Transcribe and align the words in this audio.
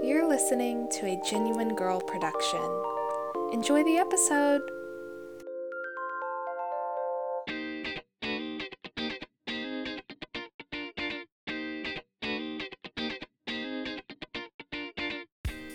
You're 0.00 0.28
listening 0.28 0.88
to 0.90 1.06
a 1.06 1.20
Genuine 1.28 1.74
Girl 1.74 2.00
production. 2.00 2.60
Enjoy 3.52 3.82
the 3.82 3.96
episode! 3.96 4.62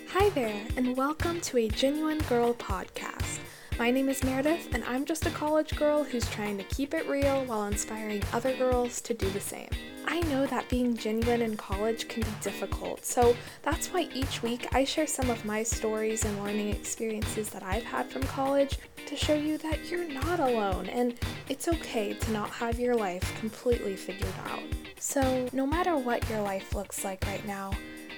Hi 0.07 0.29
there, 0.29 0.67
and 0.77 0.95
welcome 0.95 1.41
to 1.41 1.57
a 1.57 1.67
Genuine 1.67 2.19
Girl 2.29 2.53
podcast. 2.53 3.39
My 3.77 3.91
name 3.91 4.07
is 4.07 4.23
Meredith, 4.23 4.73
and 4.73 4.85
I'm 4.85 5.03
just 5.03 5.25
a 5.25 5.31
college 5.31 5.75
girl 5.75 6.05
who's 6.05 6.29
trying 6.29 6.57
to 6.59 6.63
keep 6.63 6.93
it 6.93 7.09
real 7.09 7.43
while 7.43 7.65
inspiring 7.65 8.23
other 8.31 8.55
girls 8.55 9.01
to 9.01 9.13
do 9.13 9.29
the 9.31 9.41
same. 9.41 9.69
I 10.05 10.19
know 10.21 10.45
that 10.45 10.69
being 10.69 10.95
genuine 10.97 11.41
in 11.41 11.57
college 11.57 12.07
can 12.07 12.23
be 12.23 12.29
difficult, 12.41 13.05
so 13.05 13.35
that's 13.61 13.87
why 13.87 14.09
each 14.13 14.43
week 14.43 14.67
I 14.73 14.83
share 14.83 15.07
some 15.07 15.29
of 15.29 15.45
my 15.45 15.63
stories 15.63 16.25
and 16.25 16.43
learning 16.43 16.69
experiences 16.69 17.49
that 17.49 17.63
I've 17.63 17.83
had 17.83 18.09
from 18.09 18.23
college 18.23 18.77
to 19.05 19.15
show 19.15 19.33
you 19.33 19.57
that 19.59 19.89
you're 19.89 20.07
not 20.07 20.39
alone 20.39 20.87
and 20.87 21.15
it's 21.49 21.67
okay 21.67 22.13
to 22.13 22.31
not 22.31 22.49
have 22.49 22.79
your 22.79 22.95
life 22.95 23.37
completely 23.39 23.95
figured 23.95 24.33
out. 24.45 24.63
So, 24.99 25.47
no 25.53 25.67
matter 25.67 25.97
what 25.97 26.29
your 26.29 26.41
life 26.41 26.73
looks 26.73 27.03
like 27.03 27.25
right 27.25 27.45
now, 27.45 27.71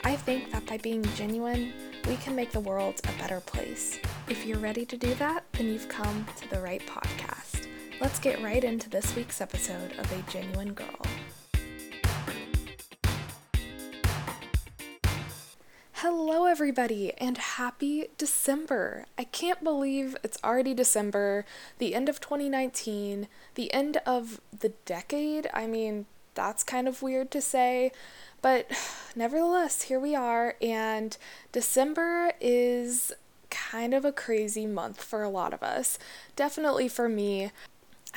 I 0.04 0.16
think 0.16 0.52
that 0.52 0.66
by 0.68 0.78
being 0.78 1.04
genuine, 1.16 1.74
we 2.08 2.16
can 2.18 2.36
make 2.36 2.52
the 2.52 2.60
world 2.60 3.02
a 3.04 3.20
better 3.20 3.40
place. 3.40 3.98
If 4.30 4.46
you're 4.46 4.60
ready 4.60 4.86
to 4.86 4.98
do 4.98 5.14
that, 5.16 5.44
then 5.54 5.68
you've 5.68 5.90
come 5.90 6.28
to 6.38 6.50
the 6.50 6.62
right 6.62 6.86
podcast. 6.86 7.68
Let's 8.00 8.20
get 8.20 8.44
right 8.44 8.64
into 8.64 8.90
this 8.90 9.16
week's 9.16 9.42
episode 9.42 9.94
of 9.94 10.12
A 10.12 10.32
Genuine 10.32 10.74
Girl. 10.74 11.00
Hello, 16.08 16.46
everybody, 16.46 17.14
and 17.18 17.36
happy 17.36 18.10
December! 18.20 19.08
I 19.18 19.24
can't 19.24 19.64
believe 19.64 20.16
it's 20.22 20.38
already 20.44 20.76
December, 20.76 21.46
the 21.80 21.96
end 21.96 22.10
of 22.10 22.22
2019, 22.22 23.28
the 23.56 23.74
end 23.74 23.98
of 24.06 24.40
the 24.56 24.74
decade. 24.86 25.50
I 25.52 25.66
mean, 25.66 26.06
that's 26.36 26.64
kind 26.64 26.88
of 26.88 27.02
weird 27.02 27.32
to 27.32 27.42
say, 27.42 27.92
but 28.44 28.70
nevertheless, 29.16 29.82
here 29.82 30.00
we 30.00 30.14
are, 30.14 30.54
and 30.62 31.18
December 31.52 32.34
is 32.40 33.12
kind 33.50 33.96
of 33.96 34.06
a 34.06 34.12
crazy 34.12 34.68
month 34.68 35.02
for 35.02 35.24
a 35.24 35.30
lot 35.30 35.56
of 35.56 35.64
us. 35.64 35.98
Definitely 36.36 36.88
for 36.88 37.10
me. 37.10 37.52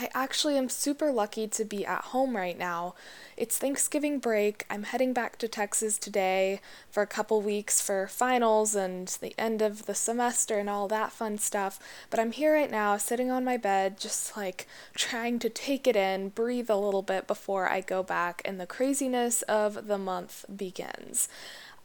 I 0.01 0.09
actually 0.15 0.57
am 0.57 0.69
super 0.69 1.11
lucky 1.11 1.49
to 1.49 1.65
be 1.65 1.85
at 1.85 2.05
home 2.05 2.37
right 2.37 2.57
now. 2.57 2.95
It's 3.37 3.59
Thanksgiving 3.59 4.21
break. 4.21 4.65
I'm 4.71 4.85
heading 4.85 5.13
back 5.13 5.39
to 5.39 5.49
Texas 5.49 5.99
today 5.99 6.61
for 6.89 7.03
a 7.03 7.07
couple 7.07 7.43
weeks 7.43 7.81
for 7.81 8.07
finals 8.07 8.77
and 8.77 9.09
the 9.21 9.35
end 9.37 9.61
of 9.61 9.87
the 9.87 9.97
semester 9.97 10.57
and 10.61 10.71
all 10.71 10.87
that 10.87 11.11
fun 11.11 11.37
stuff. 11.37 11.81
But 12.11 12.21
I'm 12.21 12.31
here 12.31 12.55
right 12.55 12.71
now, 12.71 12.97
sitting 12.97 13.33
on 13.33 13.45
my 13.45 13.57
bed, 13.57 13.99
just 13.99 14.37
like 14.37 14.69
trying 14.95 15.41
to 15.41 15.51
take 15.51 15.89
it 15.89 15.97
in, 15.97 16.29
breathe 16.29 16.71
a 16.71 16.77
little 16.77 17.03
bit 17.03 17.27
before 17.27 17.69
I 17.69 17.81
go 17.81 18.05
back, 18.05 18.41
and 18.45 18.61
the 18.61 18.67
craziness 18.67 19.43
of 19.43 19.89
the 19.89 19.99
month 19.99 20.45
begins. 20.55 21.29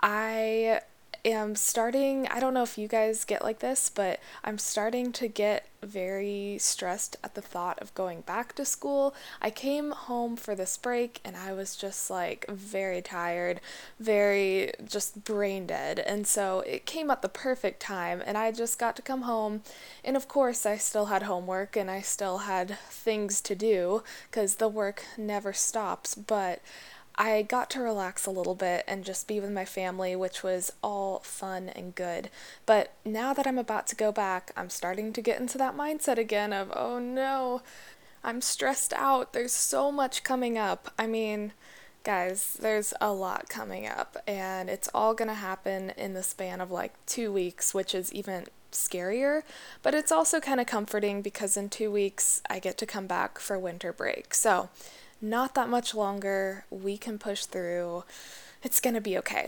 I 0.02 0.82
am 1.26 1.56
starting, 1.56 2.28
I 2.28 2.40
don't 2.40 2.54
know 2.54 2.64
if 2.64 2.78
you 2.78 2.88
guys 2.88 3.24
get 3.24 3.44
like 3.44 3.60
this, 3.60 3.90
but 3.90 4.20
I'm 4.44 4.58
starting 4.58 5.12
to 5.14 5.28
get 5.28 5.68
very 5.82 6.58
stressed 6.60 7.18
at 7.24 7.36
the 7.36 7.42
thought 7.42 7.82
of 7.82 7.94
going 7.96 8.22
back 8.22 8.54
to 8.56 8.66
school. 8.66 9.16
I 9.42 9.50
came 9.50 9.92
home 9.92 10.36
for 10.36 10.56
this 10.56 10.78
break 10.78 11.22
and 11.24 11.36
I 11.36 11.54
was 11.54 11.76
just 11.76 12.10
like 12.10 12.46
very 12.50 13.02
tired, 13.02 13.62
very 14.00 14.72
just 14.86 15.24
brain 15.24 15.68
dead. 15.68 16.00
And 16.00 16.28
so 16.28 16.62
it 16.62 16.86
came 16.86 17.10
at 17.10 17.22
the 17.22 17.30
perfect 17.30 17.80
time 17.80 18.22
and 18.26 18.38
I 18.38 18.52
just 18.52 18.80
got 18.80 18.96
to 18.98 19.02
come 19.02 19.24
home. 19.24 19.62
And 20.04 20.18
of 20.18 20.28
course, 20.28 20.66
I 20.66 20.78
still 20.78 21.06
had 21.06 21.24
homework 21.24 21.76
and 21.76 21.90
I 21.90 22.02
still 22.02 22.40
had 22.40 22.78
things 22.90 23.40
to 23.42 23.56
do 23.56 24.04
because 24.30 24.56
the 24.56 24.70
work 24.70 25.04
never 25.18 25.54
stops. 25.54 26.16
But 26.16 26.62
I 27.16 27.44
got 27.44 27.70
to 27.72 27.82
relax 27.82 28.26
a 28.26 28.32
little 28.32 28.56
bit 28.56 28.84
and 28.88 29.06
just 29.06 29.28
be 29.28 29.40
with 29.40 29.52
my 29.52 29.66
family, 29.66 30.16
which 30.16 30.42
was 30.42 30.74
all 30.82 31.20
fun 31.20 31.70
and 31.70 31.94
good. 31.94 32.30
But 32.66 32.94
now 33.06 33.34
that 33.34 33.46
I'm 33.46 33.60
about 33.60 33.88
to 33.88 33.96
go 33.96 34.12
back, 34.12 34.52
I'm 34.58 34.70
starting 34.70 35.14
to 35.14 35.22
get 35.22 35.40
into 35.40 35.58
that 35.60 35.78
mindset 35.78 36.18
again 36.18 36.54
of, 36.54 36.72
oh 36.76 36.98
no, 37.00 37.62
I'm 38.24 38.42
stressed 38.42 38.94
out. 38.94 39.34
There's 39.34 39.52
so 39.52 39.92
much 39.92 40.24
coming 40.24 40.58
up. 40.58 40.92
I 40.98 41.06
mean, 41.06 41.54
guys, 42.04 42.58
there's 42.60 42.94
a 43.00 43.12
lot 43.14 43.48
coming 43.48 43.88
up, 43.88 44.18
and 44.28 44.70
it's 44.70 44.90
all 44.94 45.14
gonna 45.14 45.36
happen 45.36 45.92
in 45.92 46.14
the 46.14 46.24
span 46.24 46.62
of 46.62 46.72
like 46.72 46.94
two 47.06 47.32
weeks, 47.32 47.74
which 47.74 47.94
is 47.94 48.12
even 48.14 48.46
scarier, 48.72 49.44
but 49.84 49.94
it's 49.94 50.12
also 50.12 50.40
kind 50.40 50.60
of 50.60 50.66
comforting 50.66 51.22
because 51.22 51.56
in 51.56 51.70
two 51.70 51.92
weeks 51.92 52.42
I 52.50 52.60
get 52.60 52.78
to 52.80 52.86
come 52.86 53.08
back 53.08 53.40
for 53.40 53.58
winter 53.60 53.94
break. 53.94 54.34
So, 54.34 54.70
not 55.24 55.56
that 55.56 55.70
much 55.70 55.96
longer. 55.96 56.66
We 56.70 56.98
can 56.98 57.18
push 57.18 57.46
through. 57.46 58.04
It's 58.62 58.82
going 58.82 58.94
to 58.94 59.02
be 59.02 59.18
okay. 59.20 59.48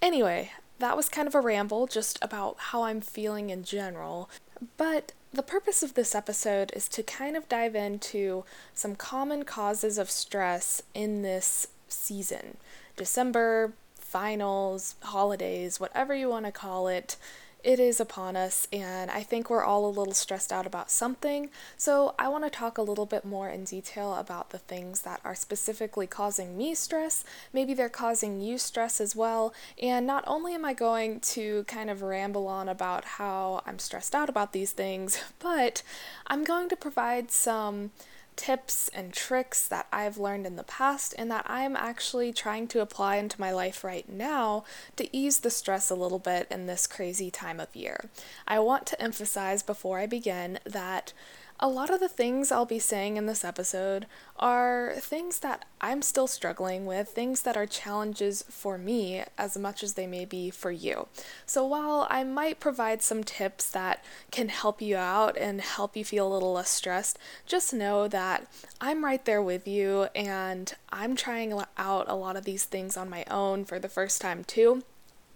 Anyway, 0.00 0.52
that 0.78 0.96
was 0.96 1.08
kind 1.08 1.26
of 1.26 1.34
a 1.34 1.40
ramble 1.40 1.88
just 1.88 2.18
about 2.22 2.56
how 2.58 2.84
I'm 2.84 3.00
feeling 3.00 3.50
in 3.50 3.64
general. 3.64 4.30
But 4.76 5.12
the 5.32 5.42
purpose 5.42 5.82
of 5.82 5.94
this 5.94 6.14
episode 6.14 6.72
is 6.74 6.88
to 6.90 7.02
kind 7.02 7.36
of 7.36 7.48
dive 7.48 7.74
into 7.74 8.44
some 8.74 8.94
common 8.94 9.44
causes 9.44 9.98
of 9.98 10.10
stress 10.10 10.82
in 10.94 11.22
this 11.22 11.66
season 11.88 12.56
December, 12.96 13.72
finals, 13.96 14.94
holidays, 15.02 15.78
whatever 15.80 16.14
you 16.14 16.28
want 16.28 16.46
to 16.46 16.52
call 16.52 16.88
it 16.88 17.16
it 17.64 17.80
is 17.80 17.98
upon 18.00 18.36
us, 18.36 18.68
and 18.72 19.10
I 19.10 19.22
think 19.22 19.50
we're 19.50 19.64
all 19.64 19.86
a 19.86 19.90
little 19.90 20.14
stressed 20.14 20.52
out 20.52 20.66
about 20.66 20.90
something. 20.90 21.50
So, 21.76 22.14
I 22.18 22.28
want 22.28 22.44
to 22.44 22.50
talk 22.50 22.78
a 22.78 22.82
little 22.82 23.06
bit 23.06 23.24
more 23.24 23.48
in 23.48 23.64
detail 23.64 24.14
about 24.14 24.50
the 24.50 24.58
things 24.58 25.02
that 25.02 25.20
are 25.24 25.34
specifically 25.34 26.06
causing 26.06 26.56
me 26.56 26.74
stress. 26.74 27.24
Maybe 27.52 27.74
they're 27.74 27.88
causing 27.88 28.40
you 28.40 28.58
stress 28.58 29.00
as 29.00 29.16
well. 29.16 29.52
And 29.80 30.06
not 30.06 30.24
only 30.26 30.54
am 30.54 30.64
I 30.64 30.72
going 30.72 31.20
to 31.20 31.64
kind 31.64 31.90
of 31.90 32.02
ramble 32.02 32.46
on 32.46 32.68
about 32.68 33.04
how 33.04 33.62
I'm 33.66 33.78
stressed 33.78 34.14
out 34.14 34.28
about 34.28 34.52
these 34.52 34.72
things, 34.72 35.22
but 35.38 35.82
I'm 36.26 36.44
going 36.44 36.68
to 36.68 36.76
provide 36.76 37.30
some 37.30 37.90
tips 38.38 38.88
and 38.94 39.12
tricks 39.12 39.66
that 39.66 39.88
I've 39.92 40.16
learned 40.16 40.46
in 40.46 40.54
the 40.54 40.62
past 40.62 41.12
and 41.18 41.28
that 41.30 41.44
I'm 41.48 41.74
actually 41.74 42.32
trying 42.32 42.68
to 42.68 42.80
apply 42.80 43.16
into 43.16 43.40
my 43.40 43.50
life 43.50 43.82
right 43.82 44.08
now 44.08 44.64
to 44.96 45.14
ease 45.14 45.40
the 45.40 45.50
stress 45.50 45.90
a 45.90 45.96
little 45.96 46.20
bit 46.20 46.46
in 46.48 46.66
this 46.66 46.86
crazy 46.86 47.30
time 47.32 47.58
of 47.58 47.74
year. 47.74 48.08
I 48.46 48.60
want 48.60 48.86
to 48.86 49.02
emphasize 49.02 49.64
before 49.64 49.98
I 49.98 50.06
begin 50.06 50.60
that 50.64 51.12
a 51.60 51.68
lot 51.68 51.90
of 51.90 51.98
the 51.98 52.08
things 52.08 52.52
I'll 52.52 52.64
be 52.64 52.78
saying 52.78 53.16
in 53.16 53.26
this 53.26 53.44
episode 53.44 54.06
are 54.38 54.94
things 54.98 55.40
that 55.40 55.64
I'm 55.80 56.02
still 56.02 56.28
struggling 56.28 56.86
with, 56.86 57.08
things 57.08 57.42
that 57.42 57.56
are 57.56 57.66
challenges 57.66 58.44
for 58.48 58.78
me 58.78 59.24
as 59.36 59.58
much 59.58 59.82
as 59.82 59.94
they 59.94 60.06
may 60.06 60.24
be 60.24 60.50
for 60.50 60.70
you. 60.70 61.08
So 61.46 61.66
while 61.66 62.06
I 62.10 62.22
might 62.22 62.60
provide 62.60 63.02
some 63.02 63.24
tips 63.24 63.68
that 63.70 64.04
can 64.30 64.50
help 64.50 64.80
you 64.80 64.96
out 64.96 65.36
and 65.36 65.60
help 65.60 65.96
you 65.96 66.04
feel 66.04 66.28
a 66.28 66.32
little 66.32 66.52
less 66.52 66.70
stressed, 66.70 67.18
just 67.44 67.74
know 67.74 68.06
that 68.06 68.46
I'm 68.80 69.04
right 69.04 69.24
there 69.24 69.42
with 69.42 69.66
you 69.66 70.08
and 70.14 70.72
I'm 70.90 71.16
trying 71.16 71.60
out 71.76 72.06
a 72.08 72.14
lot 72.14 72.36
of 72.36 72.44
these 72.44 72.64
things 72.66 72.96
on 72.96 73.10
my 73.10 73.24
own 73.28 73.64
for 73.64 73.80
the 73.80 73.88
first 73.88 74.20
time 74.20 74.44
too. 74.44 74.84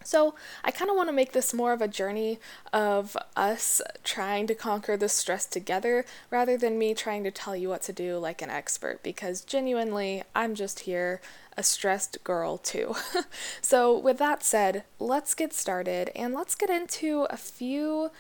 So, 0.05 0.35
I 0.65 0.71
kind 0.71 0.91
of 0.91 0.97
want 0.97 1.09
to 1.09 1.13
make 1.13 1.33
this 1.33 1.55
more 1.55 1.73
of 1.73 1.83
a 1.83 1.89
journey 1.89 2.39
of 2.73 3.17
us 3.37 3.81
trying 4.05 4.47
to 4.47 4.55
conquer 4.55 4.97
the 4.97 5.09
stress 5.09 5.47
together 5.47 6.05
rather 6.31 6.57
than 6.57 6.79
me 6.79 6.95
trying 6.95 7.25
to 7.25 7.31
tell 7.31 7.57
you 7.57 7.69
what 7.69 7.83
to 7.83 7.93
do 7.93 8.19
like 8.19 8.43
an 8.43 8.51
expert 8.51 9.03
because 9.03 9.43
genuinely, 9.43 10.23
I'm 10.35 10.55
just 10.55 10.81
here, 10.81 11.21
a 11.57 11.63
stressed 11.63 12.23
girl 12.25 12.59
too. 12.59 12.95
so, 13.63 13.97
with 13.97 14.19
that 14.19 14.43
said, 14.43 14.85
let's 14.99 15.35
get 15.35 15.53
started 15.53 16.11
and 16.15 16.35
let's 16.35 16.55
get 16.55 16.71
into 16.71 17.27
a 17.31 17.37
few 17.37 18.11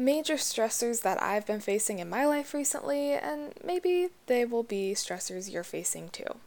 major 0.00 0.34
stressors 0.34 1.02
that 1.02 1.22
I've 1.22 1.46
been 1.46 1.60
facing 1.60 1.98
in 1.98 2.08
my 2.08 2.24
life 2.24 2.54
recently, 2.54 3.12
and 3.12 3.52
maybe 3.62 4.08
they 4.26 4.44
will 4.44 4.62
be 4.62 4.94
stressors 4.94 5.52
you're 5.52 5.62
facing 5.62 6.08
too. 6.08 6.40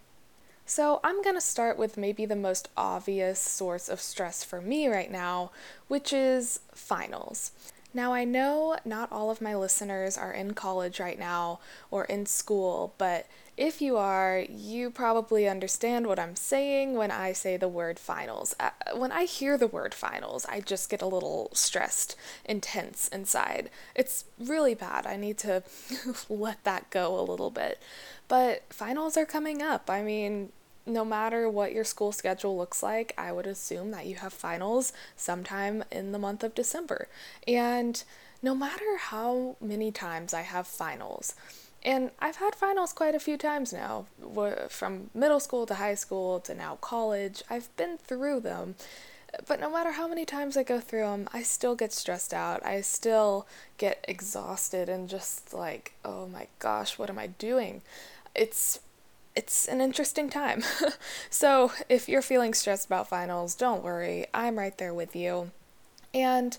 So, 0.66 1.02
I'm 1.04 1.22
going 1.22 1.36
to 1.36 1.42
start 1.42 1.78
with 1.78 1.98
maybe 1.98 2.26
the 2.26 2.36
most 2.38 2.70
obvious 2.78 3.40
source 3.40 3.90
of 3.90 4.00
stress 4.00 4.44
for 4.44 4.62
me 4.62 4.88
right 4.88 5.12
now, 5.12 5.52
which 5.88 6.14
is 6.14 6.62
finals. 6.74 7.52
Now, 7.94 8.14
I 8.14 8.24
know 8.24 8.78
not 8.86 9.12
all 9.12 9.30
of 9.30 9.42
my 9.42 9.56
listeners 9.56 10.18
are 10.18 10.32
in 10.32 10.54
college 10.54 11.00
right 11.00 11.20
now 11.20 11.60
or 11.92 12.06
in 12.06 12.26
school, 12.26 12.94
but 12.98 13.28
if 13.56 13.82
you 13.82 13.98
are, 13.98 14.44
you 14.50 14.90
probably 14.90 15.48
understand 15.48 16.08
what 16.08 16.18
I'm 16.18 16.36
saying 16.36 16.96
when 16.96 17.12
I 17.12 17.34
say 17.34 17.56
the 17.56 17.68
word 17.68 18.00
finals. 18.00 18.56
Uh, 18.60 18.72
when 18.96 19.12
I 19.12 19.26
hear 19.26 19.58
the 19.58 19.68
word 19.68 19.94
finals, 19.94 20.46
I 20.50 20.60
just 20.60 20.90
get 20.90 21.04
a 21.04 21.08
little 21.08 21.50
stressed, 21.54 22.16
intense 22.46 23.08
inside. 23.10 23.70
It's 23.94 24.26
really 24.40 24.74
bad. 24.74 25.06
I 25.06 25.18
need 25.18 25.38
to 25.40 25.64
let 26.30 26.64
that 26.64 26.90
go 26.90 27.20
a 27.20 27.22
little 27.22 27.52
bit. 27.52 27.80
But 28.28 28.64
finals 28.72 29.18
are 29.18 29.26
coming 29.26 29.62
up. 29.62 29.88
I 29.88 30.02
mean, 30.02 30.50
no 30.88 31.06
matter 31.06 31.48
what 31.48 31.74
your 31.74 31.84
school 31.84 32.12
schedule 32.12 32.58
looks 32.58 32.82
like, 32.82 33.14
I 33.18 33.32
would 33.32 33.46
assume 33.46 33.92
that 33.92 34.08
you 34.08 34.16
have 34.16 34.34
finals 34.34 34.94
sometime 35.16 35.84
in 35.92 36.12
the 36.12 36.20
month 36.20 36.44
of 36.44 36.56
December. 36.56 37.08
And 37.48 38.04
no 38.42 38.56
matter 38.56 38.98
how 38.98 39.58
many 39.62 39.92
times 39.92 40.34
I 40.34 40.42
have 40.42 40.68
finals, 40.68 41.36
and 41.84 42.12
I've 42.20 42.38
had 42.38 42.56
finals 42.56 42.94
quite 42.94 43.16
a 43.16 43.20
few 43.20 43.38
times 43.38 43.74
now, 43.74 44.06
from 44.70 45.10
middle 45.14 45.40
school 45.40 45.66
to 45.66 45.76
high 45.76 45.96
school 45.96 46.40
to 46.42 46.56
now 46.56 46.78
college, 46.82 47.44
I've 47.50 47.76
been 47.76 47.98
through 47.98 48.42
them. 48.42 48.76
But 49.48 49.60
no 49.60 49.70
matter 49.70 49.94
how 49.94 50.08
many 50.08 50.26
times 50.26 50.56
I 50.56 50.64
go 50.64 50.80
through 50.80 51.06
them, 51.06 51.28
I 51.34 51.42
still 51.42 51.76
get 51.76 51.92
stressed 51.92 52.34
out. 52.34 52.64
I 52.66 52.82
still 52.82 53.48
get 53.78 54.06
exhausted 54.08 54.90
and 54.90 55.10
just 55.10 55.54
like, 55.54 55.94
oh 56.06 56.28
my 56.28 56.48
gosh, 56.60 56.98
what 56.98 57.10
am 57.10 57.20
I 57.20 57.28
doing? 57.28 57.82
It's 58.36 58.80
it's 59.36 59.68
an 59.68 59.82
interesting 59.82 60.30
time. 60.30 60.64
so, 61.32 61.72
if 61.90 62.08
you're 62.08 62.22
feeling 62.22 62.54
stressed 62.54 62.86
about 62.86 63.08
finals, 63.08 63.56
don't 63.56 63.84
worry. 63.84 64.28
I'm 64.32 64.60
right 64.60 64.78
there 64.78 64.94
with 64.94 65.16
you. 65.16 65.50
And 66.14 66.56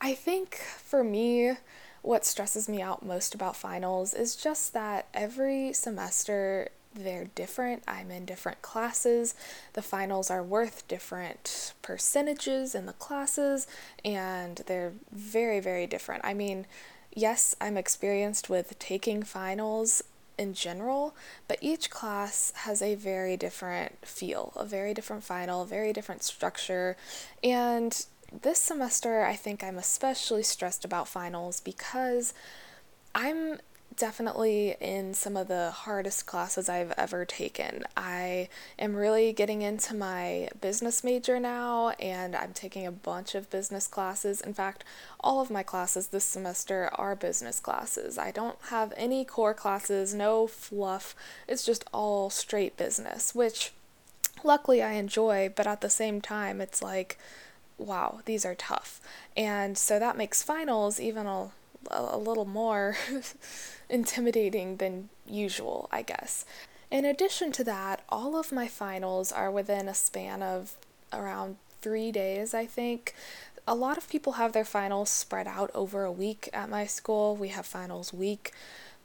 I 0.00 0.14
think 0.14 0.54
for 0.54 1.04
me, 1.04 1.58
what 2.04 2.26
stresses 2.26 2.68
me 2.68 2.82
out 2.82 3.04
most 3.04 3.34
about 3.34 3.56
finals 3.56 4.12
is 4.12 4.36
just 4.36 4.74
that 4.74 5.06
every 5.14 5.72
semester 5.72 6.68
they're 6.94 7.28
different. 7.34 7.82
I'm 7.88 8.10
in 8.10 8.26
different 8.26 8.60
classes. 8.60 9.34
The 9.72 9.82
finals 9.82 10.30
are 10.30 10.42
worth 10.42 10.86
different 10.86 11.72
percentages 11.80 12.74
in 12.74 12.84
the 12.84 12.92
classes, 12.92 13.66
and 14.04 14.58
they're 14.66 14.92
very, 15.10 15.60
very 15.60 15.86
different. 15.86 16.24
I 16.24 16.34
mean, 16.34 16.66
yes, 17.14 17.56
I'm 17.58 17.78
experienced 17.78 18.50
with 18.50 18.78
taking 18.78 19.22
finals 19.22 20.04
in 20.36 20.52
general, 20.52 21.14
but 21.48 21.58
each 21.60 21.88
class 21.88 22.52
has 22.56 22.82
a 22.82 22.96
very 22.96 23.36
different 23.36 24.06
feel, 24.06 24.52
a 24.56 24.64
very 24.64 24.92
different 24.92 25.24
final, 25.24 25.62
a 25.62 25.66
very 25.66 25.92
different 25.92 26.22
structure. 26.22 26.96
And 27.42 28.04
this 28.42 28.58
semester, 28.58 29.24
I 29.24 29.36
think 29.36 29.62
I'm 29.62 29.78
especially 29.78 30.42
stressed 30.42 30.84
about 30.84 31.08
finals 31.08 31.60
because 31.60 32.34
I'm 33.14 33.58
definitely 33.96 34.74
in 34.80 35.14
some 35.14 35.36
of 35.36 35.48
the 35.48 35.70
hardest 35.70 36.26
classes 36.26 36.68
I've 36.68 36.92
ever 36.96 37.24
taken. 37.24 37.84
I 37.96 38.48
am 38.78 38.96
really 38.96 39.32
getting 39.32 39.62
into 39.62 39.94
my 39.94 40.48
business 40.60 41.04
major 41.04 41.38
now, 41.38 41.90
and 42.00 42.34
I'm 42.34 42.52
taking 42.52 42.86
a 42.86 42.92
bunch 42.92 43.34
of 43.34 43.50
business 43.50 43.86
classes. 43.86 44.40
In 44.40 44.52
fact, 44.52 44.84
all 45.20 45.40
of 45.40 45.50
my 45.50 45.62
classes 45.62 46.08
this 46.08 46.24
semester 46.24 46.90
are 46.94 47.14
business 47.14 47.60
classes. 47.60 48.18
I 48.18 48.30
don't 48.30 48.58
have 48.70 48.92
any 48.96 49.24
core 49.24 49.54
classes, 49.54 50.12
no 50.14 50.46
fluff. 50.46 51.14
It's 51.46 51.64
just 51.64 51.84
all 51.92 52.30
straight 52.30 52.76
business, 52.76 53.34
which 53.34 53.72
luckily 54.42 54.82
I 54.82 54.94
enjoy, 54.94 55.52
but 55.54 55.66
at 55.66 55.80
the 55.80 55.90
same 55.90 56.20
time, 56.20 56.60
it's 56.60 56.82
like, 56.82 57.18
wow, 57.78 58.20
these 58.24 58.44
are 58.44 58.54
tough. 58.54 59.00
And 59.36 59.76
so 59.76 59.98
that 59.98 60.16
makes 60.16 60.42
finals 60.42 61.00
even 61.00 61.26
a, 61.26 61.50
a 61.90 62.18
little 62.18 62.44
more 62.44 62.96
intimidating 63.88 64.76
than 64.76 65.08
usual, 65.26 65.88
I 65.92 66.02
guess. 66.02 66.44
In 66.90 67.04
addition 67.04 67.50
to 67.52 67.64
that, 67.64 68.02
all 68.08 68.36
of 68.36 68.52
my 68.52 68.68
finals 68.68 69.32
are 69.32 69.50
within 69.50 69.88
a 69.88 69.94
span 69.94 70.42
of 70.42 70.76
around 71.12 71.56
three 71.80 72.12
days, 72.12 72.54
I 72.54 72.66
think. 72.66 73.14
A 73.66 73.74
lot 73.74 73.96
of 73.96 74.08
people 74.08 74.34
have 74.34 74.52
their 74.52 74.64
finals 74.64 75.10
spread 75.10 75.46
out 75.46 75.70
over 75.74 76.04
a 76.04 76.12
week 76.12 76.50
at 76.52 76.68
my 76.68 76.86
school. 76.86 77.34
We 77.34 77.48
have 77.48 77.66
finals 77.66 78.12
week, 78.12 78.52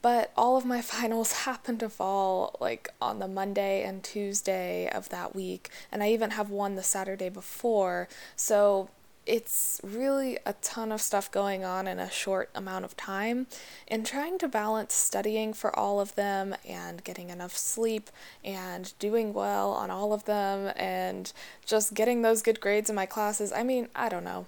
but 0.01 0.31
all 0.35 0.57
of 0.57 0.65
my 0.65 0.81
finals 0.93 1.31
happen 1.43 1.77
to 1.79 1.89
fall 1.89 2.55
like 2.59 2.89
on 3.01 3.19
the 3.19 3.27
Monday 3.27 3.83
and 3.83 4.03
Tuesday 4.03 4.89
of 4.89 5.09
that 5.09 5.35
week, 5.35 5.69
and 5.91 6.03
I 6.03 6.09
even 6.09 6.31
have 6.31 6.49
one 6.49 6.75
the 6.75 6.83
Saturday 6.83 7.29
before. 7.29 8.07
So 8.35 8.89
it's 9.29 9.79
really 9.83 10.39
a 10.43 10.53
ton 10.53 10.91
of 10.91 10.99
stuff 10.99 11.29
going 11.29 11.63
on 11.63 11.87
in 11.87 11.99
a 11.99 12.09
short 12.09 12.49
amount 12.55 12.83
of 12.83 12.97
time, 12.97 13.45
and 13.87 14.03
trying 14.03 14.39
to 14.39 14.47
balance 14.47 14.95
studying 14.95 15.53
for 15.53 15.77
all 15.77 15.99
of 15.99 16.15
them 16.15 16.55
and 16.67 17.03
getting 17.03 17.29
enough 17.29 17.55
sleep 17.55 18.09
and 18.43 18.93
doing 18.97 19.31
well 19.31 19.71
on 19.71 19.91
all 19.91 20.13
of 20.13 20.25
them 20.25 20.73
and 20.75 21.31
just 21.63 21.93
getting 21.93 22.23
those 22.23 22.41
good 22.41 22.59
grades 22.59 22.89
in 22.89 22.95
my 22.95 23.05
classes. 23.05 23.53
I 23.53 23.61
mean, 23.61 23.89
I 23.95 24.09
don't 24.09 24.23
know. 24.23 24.47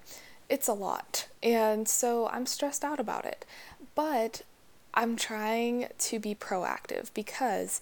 It's 0.49 0.67
a 0.67 0.73
lot. 0.73 1.27
And 1.43 1.87
so 1.87 2.27
I'm 2.29 2.47
stressed 2.47 2.83
out 2.83 2.99
about 2.99 3.25
it. 3.25 3.45
But 3.93 4.41
I'm 4.93 5.15
trying 5.15 5.87
to 5.97 6.19
be 6.19 6.35
proactive 6.35 7.13
because 7.13 7.81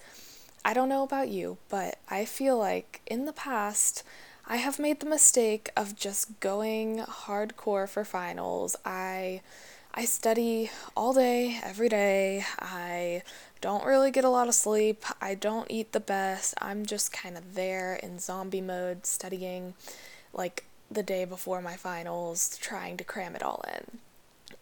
I 0.64 0.74
don't 0.74 0.88
know 0.88 1.02
about 1.02 1.28
you, 1.28 1.58
but 1.68 1.98
I 2.08 2.24
feel 2.24 2.56
like 2.56 3.00
in 3.06 3.24
the 3.24 3.32
past, 3.32 4.04
I 4.46 4.56
have 4.56 4.78
made 4.78 5.00
the 5.00 5.06
mistake 5.06 5.70
of 5.76 5.96
just 5.96 6.38
going 6.40 6.98
hardcore 6.98 7.88
for 7.88 8.04
finals. 8.04 8.76
I 8.84 9.42
I 9.92 10.04
study 10.04 10.70
all 10.96 11.12
day, 11.12 11.58
every 11.64 11.88
day. 11.88 12.44
I 12.60 13.22
don't 13.60 13.84
really 13.84 14.12
get 14.12 14.24
a 14.24 14.28
lot 14.28 14.46
of 14.46 14.54
sleep. 14.54 15.04
I 15.20 15.34
don't 15.34 15.68
eat 15.68 15.92
the 15.92 16.00
best. 16.00 16.54
I'm 16.60 16.86
just 16.86 17.12
kind 17.12 17.36
of 17.36 17.54
there 17.54 17.96
in 17.96 18.20
zombie 18.20 18.60
mode 18.60 19.04
studying 19.04 19.74
like 20.32 20.64
the 20.90 21.02
day 21.02 21.24
before 21.24 21.60
my 21.60 21.74
finals, 21.74 22.56
trying 22.58 22.96
to 22.98 23.04
cram 23.04 23.34
it 23.34 23.42
all 23.42 23.64
in. 23.72 23.98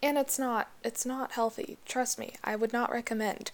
And 0.02 0.16
it's 0.16 0.38
not 0.38 0.68
it's 0.84 1.04
not 1.04 1.32
healthy. 1.32 1.78
Trust 1.84 2.18
me. 2.18 2.34
I 2.44 2.56
would 2.56 2.72
not 2.72 2.92
recommend. 2.92 3.50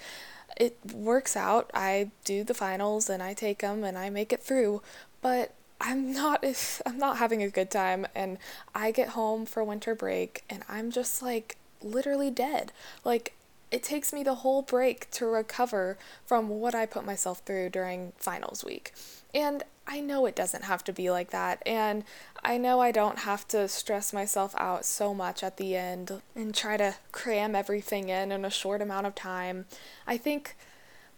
It 0.57 0.79
works 0.93 1.37
out. 1.37 1.71
I 1.75 2.11
do 2.25 2.45
the 2.45 2.55
finals 2.55 3.09
and 3.09 3.23
I 3.23 3.35
take 3.35 3.61
them 3.61 3.83
and 3.83 3.99
I 3.99 4.11
make 4.11 4.33
it 4.33 4.43
through, 4.43 4.83
but 5.23 5.53
I'm 5.81 6.13
not 6.13 6.45
If 6.45 6.81
I'm 6.87 6.99
not 6.99 7.19
having 7.19 7.43
a 7.43 7.49
good 7.49 7.71
time 7.71 8.07
and 8.15 8.39
I 8.75 8.91
get 8.91 9.11
home 9.11 9.47
for 9.47 9.65
winter 9.65 9.95
break 9.95 10.45
and 10.49 10.63
I'm 10.69 10.91
just 10.91 11.23
like 11.23 11.57
literally 11.83 12.31
dead. 12.31 12.73
Like 13.05 13.35
it 13.71 13.83
takes 13.83 14.13
me 14.13 14.23
the 14.23 14.37
whole 14.37 14.63
break 14.63 15.11
to 15.11 15.27
recover 15.27 15.99
from 16.25 16.49
what 16.49 16.75
I 16.75 16.87
put 16.87 17.05
myself 17.05 17.43
through 17.45 17.71
during 17.71 18.13
finals 18.19 18.65
week. 18.65 18.93
And 19.35 19.65
I 19.87 20.01
know 20.01 20.27
it 20.27 20.37
doesn't 20.37 20.65
have 20.65 20.85
to 20.85 20.93
be 20.93 21.11
like 21.11 21.31
that. 21.31 21.61
And 21.67 22.05
I 22.45 22.59
know 22.59 22.81
I 22.81 22.93
don't 22.93 23.21
have 23.21 23.49
to 23.49 23.69
stress 23.69 24.13
myself 24.13 24.55
out 24.59 24.85
so 24.85 25.15
much 25.15 25.43
at 25.43 25.57
the 25.57 25.75
end 25.77 26.21
and 26.37 26.55
try 26.55 26.77
to 26.77 26.97
cram 27.11 27.55
everything 27.55 28.11
in 28.11 28.31
in 28.31 28.45
a 28.45 28.51
short 28.51 28.83
amount 28.83 29.07
of 29.07 29.15
time. 29.15 29.65
I 30.07 30.19
think 30.19 30.55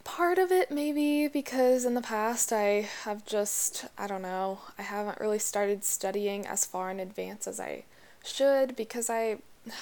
part 0.04 0.38
of 0.38 0.52
it 0.52 0.70
maybe 0.70 1.26
because 1.26 1.84
in 1.84 1.94
the 1.94 2.00
past 2.00 2.52
I 2.52 2.88
have 3.02 3.26
just, 3.26 3.86
I 3.98 4.06
don't 4.06 4.22
know, 4.22 4.60
I 4.78 4.82
haven't 4.82 5.18
really 5.18 5.40
started 5.40 5.82
studying 5.82 6.46
as 6.46 6.64
far 6.64 6.92
in 6.92 7.00
advance 7.00 7.48
as 7.48 7.58
I 7.58 7.84
should 8.24 8.76
because 8.76 9.10
I. 9.10 9.38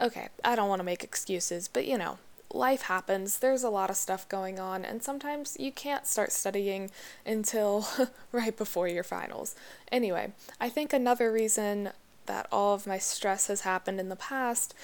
Okay, 0.00 0.26
I 0.44 0.56
don't 0.56 0.68
want 0.68 0.80
to 0.80 0.84
make 0.84 1.04
excuses, 1.04 1.68
but 1.68 1.86
you 1.86 1.96
know, 1.96 2.18
life 2.54 2.82
happens. 2.82 3.38
There's 3.38 3.62
a 3.62 3.70
lot 3.70 3.90
of 3.90 3.96
stuff 3.96 4.28
going 4.28 4.58
on, 4.58 4.84
and 4.84 5.02
sometimes 5.02 5.56
you 5.58 5.72
can't 5.72 6.06
start 6.06 6.32
studying 6.32 6.90
until 7.26 7.86
right 8.32 8.56
before 8.56 8.88
your 8.88 9.04
finals. 9.04 9.54
Anyway, 9.90 10.32
I 10.60 10.68
think 10.68 10.92
another 10.92 11.32
reason 11.32 11.90
that 12.26 12.46
all 12.50 12.74
of 12.74 12.86
my 12.86 12.98
stress 12.98 13.48
has 13.48 13.62
happened 13.62 14.00
in 14.00 14.08
the 14.08 14.16
past 14.16 14.74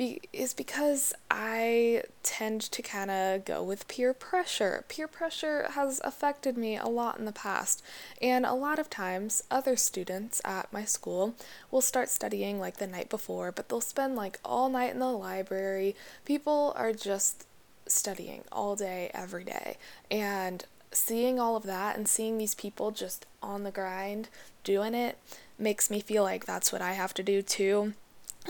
be- 0.00 0.22
is 0.32 0.54
because 0.54 1.12
I 1.30 2.04
tend 2.22 2.62
to 2.62 2.80
kind 2.80 3.10
of 3.10 3.44
go 3.44 3.62
with 3.62 3.86
peer 3.86 4.14
pressure. 4.14 4.82
Peer 4.88 5.06
pressure 5.06 5.68
has 5.72 6.00
affected 6.02 6.56
me 6.56 6.78
a 6.78 6.86
lot 6.86 7.18
in 7.18 7.26
the 7.26 7.32
past, 7.32 7.82
and 8.22 8.46
a 8.46 8.54
lot 8.54 8.78
of 8.78 8.88
times 8.88 9.42
other 9.50 9.76
students 9.76 10.40
at 10.42 10.72
my 10.72 10.86
school 10.86 11.34
will 11.70 11.82
start 11.82 12.08
studying 12.08 12.58
like 12.58 12.78
the 12.78 12.86
night 12.86 13.10
before, 13.10 13.52
but 13.52 13.68
they'll 13.68 13.82
spend 13.82 14.16
like 14.16 14.40
all 14.42 14.70
night 14.70 14.94
in 14.94 15.00
the 15.00 15.12
library. 15.12 15.94
People 16.24 16.72
are 16.76 16.94
just 16.94 17.46
studying 17.86 18.44
all 18.50 18.76
day, 18.76 19.10
every 19.12 19.44
day, 19.44 19.76
and 20.10 20.64
seeing 20.92 21.38
all 21.38 21.56
of 21.56 21.64
that 21.64 21.98
and 21.98 22.08
seeing 22.08 22.38
these 22.38 22.54
people 22.54 22.90
just 22.90 23.26
on 23.42 23.64
the 23.64 23.70
grind 23.70 24.30
doing 24.64 24.94
it 24.94 25.18
makes 25.58 25.90
me 25.90 26.00
feel 26.00 26.22
like 26.22 26.46
that's 26.46 26.72
what 26.72 26.80
I 26.80 26.94
have 26.94 27.12
to 27.12 27.22
do 27.22 27.42
too. 27.42 27.92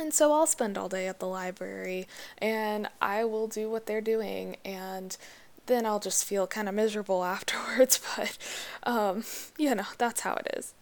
And 0.00 0.14
so 0.14 0.32
I'll 0.32 0.46
spend 0.46 0.78
all 0.78 0.88
day 0.88 1.06
at 1.06 1.20
the 1.20 1.26
library 1.26 2.08
and 2.38 2.88
I 3.02 3.24
will 3.24 3.46
do 3.46 3.70
what 3.70 3.86
they're 3.86 4.00
doing 4.00 4.56
and 4.64 5.16
then 5.66 5.86
I'll 5.86 6.00
just 6.00 6.24
feel 6.24 6.46
kind 6.46 6.68
of 6.68 6.74
miserable 6.74 7.22
afterwards, 7.36 8.00
but 8.16 8.36
um, 8.82 9.24
you 9.56 9.74
know, 9.74 9.86
that's 9.98 10.22
how 10.22 10.34
it 10.34 10.54
is. 10.56 10.74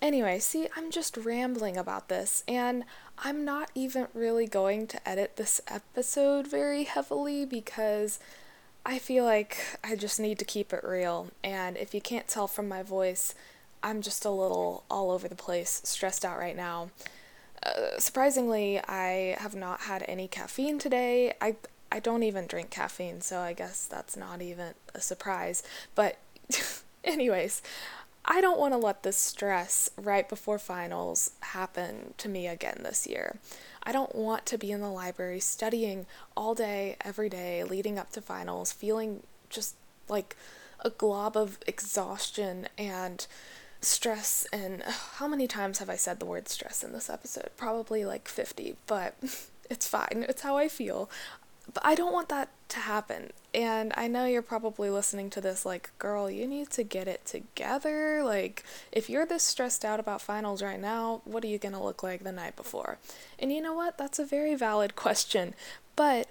Anyway, 0.00 0.40
see, 0.40 0.66
I'm 0.76 0.90
just 0.90 1.16
rambling 1.16 1.76
about 1.76 2.08
this, 2.08 2.42
and 2.48 2.82
I'm 3.18 3.44
not 3.44 3.70
even 3.72 4.08
really 4.14 4.48
going 4.48 4.88
to 4.88 5.08
edit 5.08 5.36
this 5.36 5.60
episode 5.68 6.48
very 6.48 6.82
heavily 6.82 7.44
because 7.44 8.18
I 8.84 8.98
feel 8.98 9.22
like 9.22 9.78
I 9.84 9.94
just 9.94 10.18
need 10.18 10.40
to 10.40 10.44
keep 10.44 10.72
it 10.72 10.82
real. 10.82 11.28
And 11.44 11.76
if 11.76 11.94
you 11.94 12.00
can't 12.00 12.26
tell 12.26 12.48
from 12.48 12.68
my 12.68 12.82
voice, 12.82 13.36
I'm 13.80 14.02
just 14.02 14.24
a 14.24 14.30
little 14.30 14.82
all 14.90 15.12
over 15.12 15.28
the 15.28 15.36
place, 15.36 15.80
stressed 15.84 16.24
out 16.24 16.36
right 16.36 16.56
now. 16.56 16.90
Uh, 17.64 17.98
surprisingly, 17.98 18.80
I 18.80 19.36
have 19.38 19.54
not 19.54 19.82
had 19.82 20.04
any 20.08 20.28
caffeine 20.28 20.78
today. 20.78 21.34
I 21.40 21.56
I 21.90 22.00
don't 22.00 22.22
even 22.22 22.46
drink 22.46 22.70
caffeine, 22.70 23.20
so 23.20 23.40
I 23.40 23.52
guess 23.52 23.86
that's 23.86 24.16
not 24.16 24.40
even 24.40 24.72
a 24.94 25.00
surprise. 25.00 25.62
But 25.94 26.16
Anyways, 27.04 27.62
I 28.24 28.40
don't 28.40 28.58
want 28.58 28.72
to 28.74 28.78
let 28.78 29.02
this 29.02 29.16
stress 29.16 29.90
right 29.96 30.28
before 30.28 30.58
finals 30.58 31.32
happen 31.40 32.14
to 32.18 32.28
me 32.28 32.46
again 32.46 32.80
this 32.82 33.06
year. 33.06 33.38
I 33.82 33.90
don't 33.90 34.14
want 34.14 34.46
to 34.46 34.58
be 34.58 34.70
in 34.70 34.80
the 34.80 34.90
library 34.90 35.40
studying 35.40 36.06
all 36.36 36.54
day, 36.54 36.96
every 37.00 37.28
day, 37.28 37.64
leading 37.64 37.98
up 37.98 38.12
to 38.12 38.20
finals, 38.20 38.70
feeling 38.70 39.24
just 39.50 39.74
like 40.08 40.36
a 40.80 40.90
glob 40.90 41.36
of 41.36 41.58
exhaustion 41.66 42.68
and 42.78 43.26
stress. 43.82 44.46
And 44.52 44.82
how 44.82 45.28
many 45.28 45.46
times 45.46 45.78
have 45.78 45.90
I 45.90 45.96
said 45.96 46.18
the 46.18 46.26
word 46.26 46.48
stress 46.48 46.82
in 46.82 46.92
this 46.92 47.10
episode? 47.10 47.50
Probably 47.56 48.04
like 48.04 48.28
50, 48.28 48.76
but 48.86 49.14
it's 49.70 49.86
fine. 49.86 50.24
It's 50.28 50.42
how 50.42 50.56
I 50.56 50.68
feel. 50.68 51.10
But 51.72 51.84
I 51.86 51.94
don't 51.94 52.12
want 52.12 52.28
that 52.28 52.48
to 52.70 52.80
happen. 52.80 53.32
And 53.54 53.92
I 53.96 54.08
know 54.08 54.24
you're 54.24 54.42
probably 54.42 54.90
listening 54.90 55.30
to 55.30 55.40
this 55.40 55.64
like, 55.64 55.90
girl, 55.98 56.30
you 56.30 56.46
need 56.46 56.70
to 56.70 56.82
get 56.82 57.06
it 57.06 57.24
together. 57.24 58.22
Like, 58.24 58.64
if 58.90 59.08
you're 59.10 59.26
this 59.26 59.42
stressed 59.42 59.84
out 59.84 60.00
about 60.00 60.22
finals 60.22 60.62
right 60.62 60.80
now, 60.80 61.20
what 61.24 61.44
are 61.44 61.48
you 61.48 61.58
going 61.58 61.74
to 61.74 61.82
look 61.82 62.02
like 62.02 62.24
the 62.24 62.32
night 62.32 62.56
before? 62.56 62.98
And 63.38 63.52
you 63.52 63.60
know 63.60 63.74
what? 63.74 63.98
That's 63.98 64.18
a 64.18 64.24
very 64.24 64.54
valid 64.54 64.96
question. 64.96 65.54
But 65.94 66.28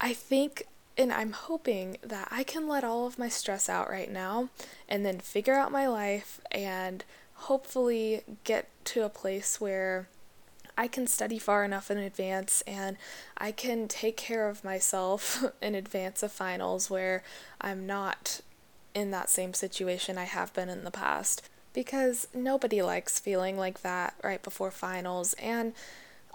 I 0.00 0.12
think 0.12 0.66
and 0.98 1.12
I'm 1.12 1.32
hoping 1.32 1.98
that 2.02 2.28
I 2.30 2.42
can 2.42 2.68
let 2.68 2.84
all 2.84 3.06
of 3.06 3.18
my 3.18 3.28
stress 3.28 3.68
out 3.68 3.90
right 3.90 4.10
now 4.10 4.48
and 4.88 5.04
then 5.04 5.18
figure 5.18 5.54
out 5.54 5.70
my 5.72 5.86
life 5.86 6.40
and 6.50 7.04
hopefully 7.34 8.22
get 8.44 8.68
to 8.84 9.04
a 9.04 9.10
place 9.10 9.60
where 9.60 10.08
I 10.78 10.88
can 10.88 11.06
study 11.06 11.38
far 11.38 11.64
enough 11.64 11.90
in 11.90 11.98
advance 11.98 12.62
and 12.66 12.96
I 13.36 13.52
can 13.52 13.88
take 13.88 14.16
care 14.16 14.48
of 14.48 14.64
myself 14.64 15.44
in 15.62 15.74
advance 15.74 16.22
of 16.22 16.32
finals 16.32 16.90
where 16.90 17.22
I'm 17.60 17.86
not 17.86 18.40
in 18.94 19.10
that 19.10 19.28
same 19.28 19.52
situation 19.52 20.16
I 20.16 20.24
have 20.24 20.52
been 20.54 20.68
in 20.68 20.84
the 20.84 20.90
past. 20.90 21.48
Because 21.74 22.26
nobody 22.32 22.80
likes 22.80 23.20
feeling 23.20 23.58
like 23.58 23.82
that 23.82 24.14
right 24.24 24.42
before 24.42 24.70
finals, 24.70 25.34
and 25.34 25.74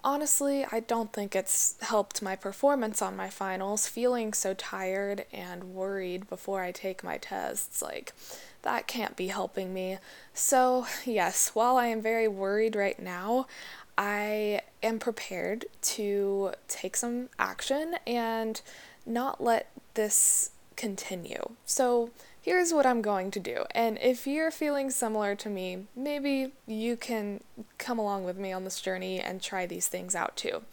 honestly, 0.04 0.66
I 0.72 0.80
don't 0.80 1.14
think 1.14 1.36
it's 1.36 1.76
helped 1.82 2.22
my 2.22 2.36
performance 2.36 3.02
on 3.02 3.16
my 3.16 3.30
finals, 3.30 3.88
feeling 3.88 4.34
so 4.34 4.54
tired 4.54 5.26
and 5.32 5.74
worried 5.74 6.30
before 6.30 6.62
I 6.62 6.72
take 6.72 7.04
my 7.04 7.18
tests. 7.18 7.82
Like, 7.82 8.14
that 8.64 8.88
can't 8.88 9.16
be 9.16 9.28
helping 9.28 9.74
me. 9.74 9.98
So, 10.34 10.86
yes, 11.06 11.52
while 11.54 11.78
I 11.78 11.88
am 11.88 12.02
very 12.02 12.28
worried 12.28 12.76
right 12.76 13.00
now, 13.00 13.48
I 13.98 14.62
am 14.82 15.00
prepared 15.00 15.66
to 15.82 16.54
take 16.68 16.96
some 16.96 17.30
action 17.38 17.96
and 18.08 18.62
not 19.06 19.44
let 19.44 19.70
this 19.94 20.52
continue. 20.76 21.56
So, 21.66 22.12
here's 22.42 22.74
what 22.74 22.86
I'm 22.86 23.02
going 23.02 23.32
to 23.32 23.40
do. 23.40 23.66
And 23.72 23.98
if 24.02 24.26
you're 24.26 24.52
feeling 24.52 24.90
similar 24.90 25.36
to 25.36 25.50
me, 25.50 25.86
maybe 25.96 26.52
you 26.66 26.98
can 26.98 27.42
come 27.78 28.00
along 28.00 28.24
with 28.24 28.38
me 28.38 28.52
on 28.52 28.64
this 28.64 28.82
journey 28.82 29.20
and 29.20 29.42
try 29.42 29.66
these 29.66 29.88
things 29.88 30.16
out 30.16 30.36
too. 30.36 30.64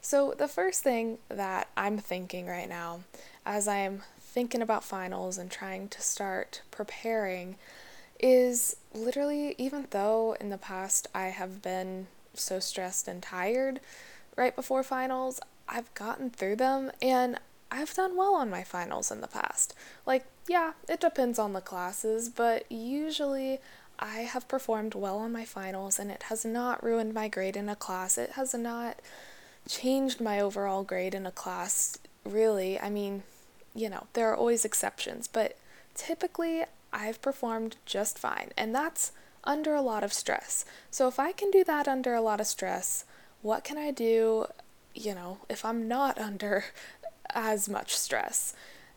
So, 0.00 0.34
the 0.36 0.48
first 0.48 0.82
thing 0.82 1.16
that 1.30 1.68
I'm 1.78 1.96
thinking 1.96 2.46
right 2.46 2.68
now, 2.68 3.00
as 3.46 3.66
I'm 3.66 4.02
thinking 4.20 4.60
about 4.60 4.84
finals 4.84 5.38
and 5.38 5.50
trying 5.50 5.88
to 5.88 6.02
start 6.02 6.60
preparing, 6.70 7.56
is 8.20 8.76
literally, 8.92 9.54
even 9.56 9.86
though 9.90 10.36
in 10.38 10.50
the 10.50 10.58
past 10.58 11.08
I 11.14 11.28
have 11.28 11.62
been 11.62 12.08
so 12.34 12.60
stressed 12.60 13.08
and 13.08 13.22
tired 13.22 13.80
right 14.36 14.54
before 14.54 14.82
finals, 14.82 15.40
I've 15.68 15.92
gotten 15.94 16.28
through 16.28 16.56
them 16.56 16.90
and 17.00 17.40
I've 17.70 17.94
done 17.94 18.16
well 18.16 18.34
on 18.34 18.50
my 18.50 18.62
finals 18.62 19.10
in 19.10 19.22
the 19.22 19.26
past. 19.26 19.74
Like, 20.04 20.26
yeah, 20.48 20.72
it 20.88 21.00
depends 21.00 21.38
on 21.38 21.52
the 21.52 21.60
classes, 21.60 22.28
but 22.28 22.70
usually 22.70 23.60
I 23.98 24.20
have 24.20 24.48
performed 24.48 24.94
well 24.94 25.18
on 25.18 25.32
my 25.32 25.44
finals 25.44 25.98
and 25.98 26.10
it 26.10 26.24
has 26.24 26.44
not 26.44 26.82
ruined 26.82 27.14
my 27.14 27.28
grade 27.28 27.56
in 27.56 27.68
a 27.68 27.76
class. 27.76 28.18
It 28.18 28.32
has 28.32 28.54
not 28.54 28.98
changed 29.68 30.20
my 30.20 30.40
overall 30.40 30.82
grade 30.82 31.14
in 31.14 31.26
a 31.26 31.30
class, 31.30 31.98
really. 32.24 32.78
I 32.78 32.90
mean, 32.90 33.22
you 33.74 33.88
know, 33.88 34.06
there 34.12 34.30
are 34.30 34.36
always 34.36 34.64
exceptions, 34.64 35.26
but 35.28 35.56
typically 35.94 36.64
I've 36.92 37.22
performed 37.22 37.76
just 37.86 38.18
fine, 38.18 38.50
and 38.56 38.74
that's 38.74 39.12
under 39.42 39.74
a 39.74 39.82
lot 39.82 40.04
of 40.04 40.12
stress. 40.12 40.64
So 40.90 41.08
if 41.08 41.18
I 41.18 41.32
can 41.32 41.50
do 41.50 41.64
that 41.64 41.88
under 41.88 42.14
a 42.14 42.20
lot 42.20 42.40
of 42.40 42.46
stress, 42.46 43.04
what 43.42 43.64
can 43.64 43.76
I 43.76 43.90
do, 43.90 44.46
you 44.94 45.14
know, 45.14 45.38
if 45.48 45.64
I'm 45.64 45.88
not 45.88 46.18
under 46.20 46.66
as 47.30 47.68
much 47.68 47.96
stress? 47.96 48.54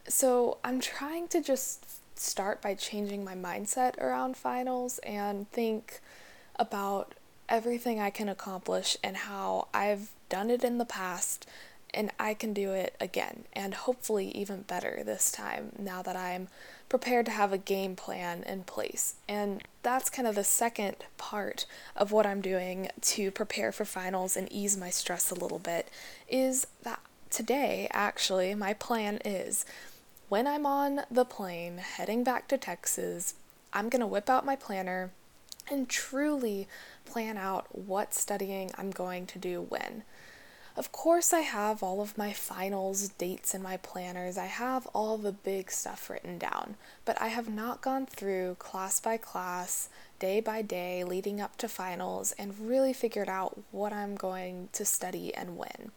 So 0.07 0.57
I'm 0.63 0.79
trying 0.79 1.27
to 1.29 1.41
just 1.41 1.85
start 2.17 2.61
by 2.61 2.75
changing 2.75 3.23
my 3.23 3.35
mindset 3.35 3.97
around 3.97 4.37
finals 4.37 4.99
and 4.99 5.49
think 5.51 5.99
about 6.57 7.13
everything 7.49 7.99
I 7.99 8.09
can 8.09 8.29
accomplish 8.29 8.97
and 9.03 9.17
how 9.17 9.67
I've 9.73 10.11
done 10.29 10.49
it 10.49 10.63
in 10.63 10.77
the 10.77 10.85
past 10.85 11.47
and 11.93 12.11
I 12.19 12.33
can 12.33 12.53
do 12.53 12.71
it 12.71 12.95
again 12.99 13.45
and 13.53 13.73
hopefully 13.73 14.29
even 14.31 14.63
better 14.63 15.01
this 15.05 15.31
time 15.31 15.71
now 15.79 16.01
that 16.01 16.15
I'm 16.15 16.49
prepared 16.89 17.25
to 17.27 17.31
have 17.31 17.53
a 17.53 17.57
game 17.57 17.95
plan 17.95 18.43
in 18.43 18.63
place. 18.63 19.15
And 19.27 19.63
that's 19.83 20.09
kind 20.09 20.27
of 20.27 20.35
the 20.35 20.43
second 20.43 20.97
part 21.17 21.65
of 21.95 22.11
what 22.11 22.25
I'm 22.25 22.41
doing 22.41 22.89
to 23.01 23.31
prepare 23.31 23.71
for 23.71 23.85
finals 23.85 24.35
and 24.35 24.51
ease 24.51 24.77
my 24.77 24.89
stress 24.89 25.31
a 25.31 25.35
little 25.35 25.59
bit 25.59 25.89
is 26.27 26.67
that 26.83 26.99
today 27.29 27.87
actually 27.91 28.55
my 28.55 28.73
plan 28.73 29.19
is 29.23 29.65
when 30.29 30.46
I'm 30.46 30.65
on 30.65 31.01
the 31.10 31.24
plane 31.24 31.77
heading 31.77 32.24
back 32.24 32.50
to 32.50 32.57
Texas, 32.57 33.36
I'm 33.72 33.88
going 33.88 34.01
to 34.01 34.07
whip 34.07 34.29
out 34.29 34.46
my 34.46 34.57
planner 34.57 35.12
and 35.72 35.88
truly 35.88 36.67
plan 37.05 37.38
out 37.38 37.67
what 37.72 38.13
studying 38.13 38.72
I'm 38.77 38.91
going 38.91 39.25
to 39.27 39.39
do 39.39 39.62
when. 39.62 40.03
Of 40.75 40.91
course, 40.91 41.34
I 41.34 41.39
have 41.39 41.81
all 41.81 42.01
of 42.01 42.17
my 42.17 42.34
finals 42.34 43.07
dates 43.10 43.55
in 43.55 43.63
my 43.63 43.77
planners. 43.77 44.38
I 44.38 44.46
have 44.46 44.86
all 44.88 45.17
the 45.17 45.31
big 45.31 45.72
stuff 45.72 46.10
written 46.10 46.38
down, 46.38 46.75
but 47.03 47.19
I 47.19 47.29
have 47.29 47.50
not 47.50 47.81
gone 47.81 48.05
through 48.05 48.57
class 48.60 49.00
by 49.00 49.17
class, 49.17 49.89
day 50.19 50.39
by 50.39 50.62
day, 50.62 51.03
leading 51.03 51.41
up 51.41 51.57
to 51.57 51.67
finals, 51.67 52.34
and 52.38 52.69
really 52.69 52.93
figured 52.93 53.29
out 53.29 53.57
what 53.72 53.91
I'm 53.91 54.15
going 54.15 54.69
to 54.74 54.86
study 54.86 55.34
and 55.34 55.57
when. 55.57 55.91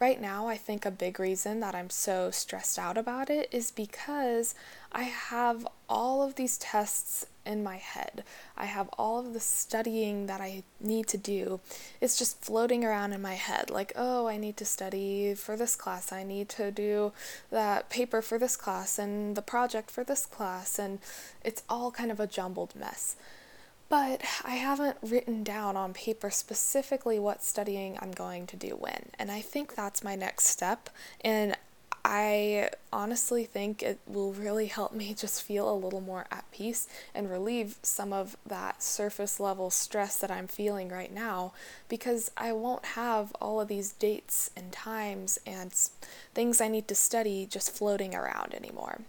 Right 0.00 0.20
now, 0.20 0.48
I 0.48 0.56
think 0.56 0.84
a 0.84 0.90
big 0.90 1.20
reason 1.20 1.60
that 1.60 1.74
I'm 1.74 1.88
so 1.88 2.30
stressed 2.30 2.78
out 2.78 2.98
about 2.98 3.30
it 3.30 3.48
is 3.52 3.70
because 3.70 4.54
I 4.90 5.04
have 5.04 5.66
all 5.88 6.22
of 6.22 6.34
these 6.34 6.58
tests 6.58 7.26
in 7.46 7.62
my 7.62 7.76
head. 7.76 8.24
I 8.56 8.64
have 8.64 8.88
all 8.98 9.20
of 9.20 9.32
the 9.32 9.40
studying 9.40 10.26
that 10.26 10.40
I 10.40 10.64
need 10.80 11.06
to 11.08 11.18
do. 11.18 11.60
It's 12.00 12.18
just 12.18 12.42
floating 12.42 12.84
around 12.84 13.12
in 13.12 13.22
my 13.22 13.34
head 13.34 13.70
like, 13.70 13.92
oh, 13.94 14.26
I 14.26 14.36
need 14.36 14.56
to 14.58 14.64
study 14.64 15.34
for 15.34 15.56
this 15.56 15.76
class. 15.76 16.12
I 16.12 16.24
need 16.24 16.48
to 16.50 16.72
do 16.72 17.12
that 17.50 17.88
paper 17.88 18.20
for 18.20 18.38
this 18.38 18.56
class 18.56 18.98
and 18.98 19.36
the 19.36 19.42
project 19.42 19.90
for 19.90 20.02
this 20.02 20.26
class. 20.26 20.78
And 20.78 20.98
it's 21.44 21.62
all 21.68 21.92
kind 21.92 22.10
of 22.10 22.18
a 22.18 22.26
jumbled 22.26 22.74
mess 22.74 23.16
but 23.88 24.22
I 24.44 24.56
haven't 24.56 24.96
written 25.02 25.44
down 25.44 25.76
on 25.76 25.92
paper 25.94 26.30
specifically 26.30 27.18
what 27.18 27.42
studying 27.42 27.98
I'm 28.00 28.12
going 28.12 28.46
to 28.48 28.56
do 28.56 28.70
when. 28.70 29.10
And 29.18 29.30
I 29.30 29.40
think 29.40 29.74
that's 29.74 30.02
my 30.02 30.14
next 30.16 30.46
step. 30.46 30.90
And 31.20 31.56
I 32.04 32.68
honestly 32.92 33.44
think 33.44 33.82
it 33.82 33.98
will 34.06 34.32
really 34.32 34.66
help 34.66 34.92
me 34.92 35.14
just 35.18 35.42
feel 35.42 35.70
a 35.70 35.74
little 35.74 36.02
more 36.02 36.26
at 36.30 36.50
peace 36.50 36.86
and 37.14 37.30
relieve 37.30 37.78
some 37.82 38.12
of 38.12 38.36
that 38.46 38.82
surface 38.82 39.40
level 39.40 39.70
stress 39.70 40.18
that 40.18 40.30
I'm 40.30 40.46
feeling 40.46 40.90
right 40.90 41.12
now 41.12 41.52
because 41.88 42.30
I 42.36 42.52
won't 42.52 42.84
have 42.84 43.32
all 43.40 43.60
of 43.60 43.68
these 43.68 43.92
dates 43.92 44.50
and 44.56 44.70
times 44.70 45.38
and 45.46 45.72
things 46.34 46.60
I 46.60 46.68
need 46.68 46.88
to 46.88 46.94
study 46.94 47.46
just 47.46 47.74
floating 47.74 48.14
around 48.14 48.54
anymore. 48.54 49.00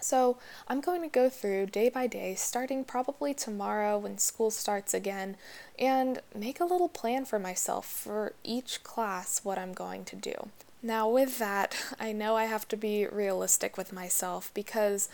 So, 0.00 0.38
I'm 0.66 0.80
going 0.80 1.02
to 1.02 1.08
go 1.08 1.28
through 1.28 1.66
day 1.66 1.88
by 1.88 2.06
day, 2.06 2.34
starting 2.34 2.84
probably 2.84 3.34
tomorrow 3.34 3.98
when 3.98 4.18
school 4.18 4.50
starts 4.50 4.94
again, 4.94 5.36
and 5.78 6.20
make 6.34 6.60
a 6.60 6.64
little 6.64 6.88
plan 6.88 7.24
for 7.24 7.38
myself 7.38 7.86
for 7.86 8.34
each 8.44 8.82
class 8.82 9.44
what 9.44 9.58
I'm 9.58 9.72
going 9.72 10.04
to 10.06 10.16
do. 10.16 10.48
Now, 10.82 11.08
with 11.08 11.38
that, 11.38 11.76
I 12.00 12.12
know 12.12 12.36
I 12.36 12.44
have 12.44 12.68
to 12.68 12.76
be 12.76 13.06
realistic 13.06 13.76
with 13.76 13.92
myself 13.92 14.52
because 14.54 15.08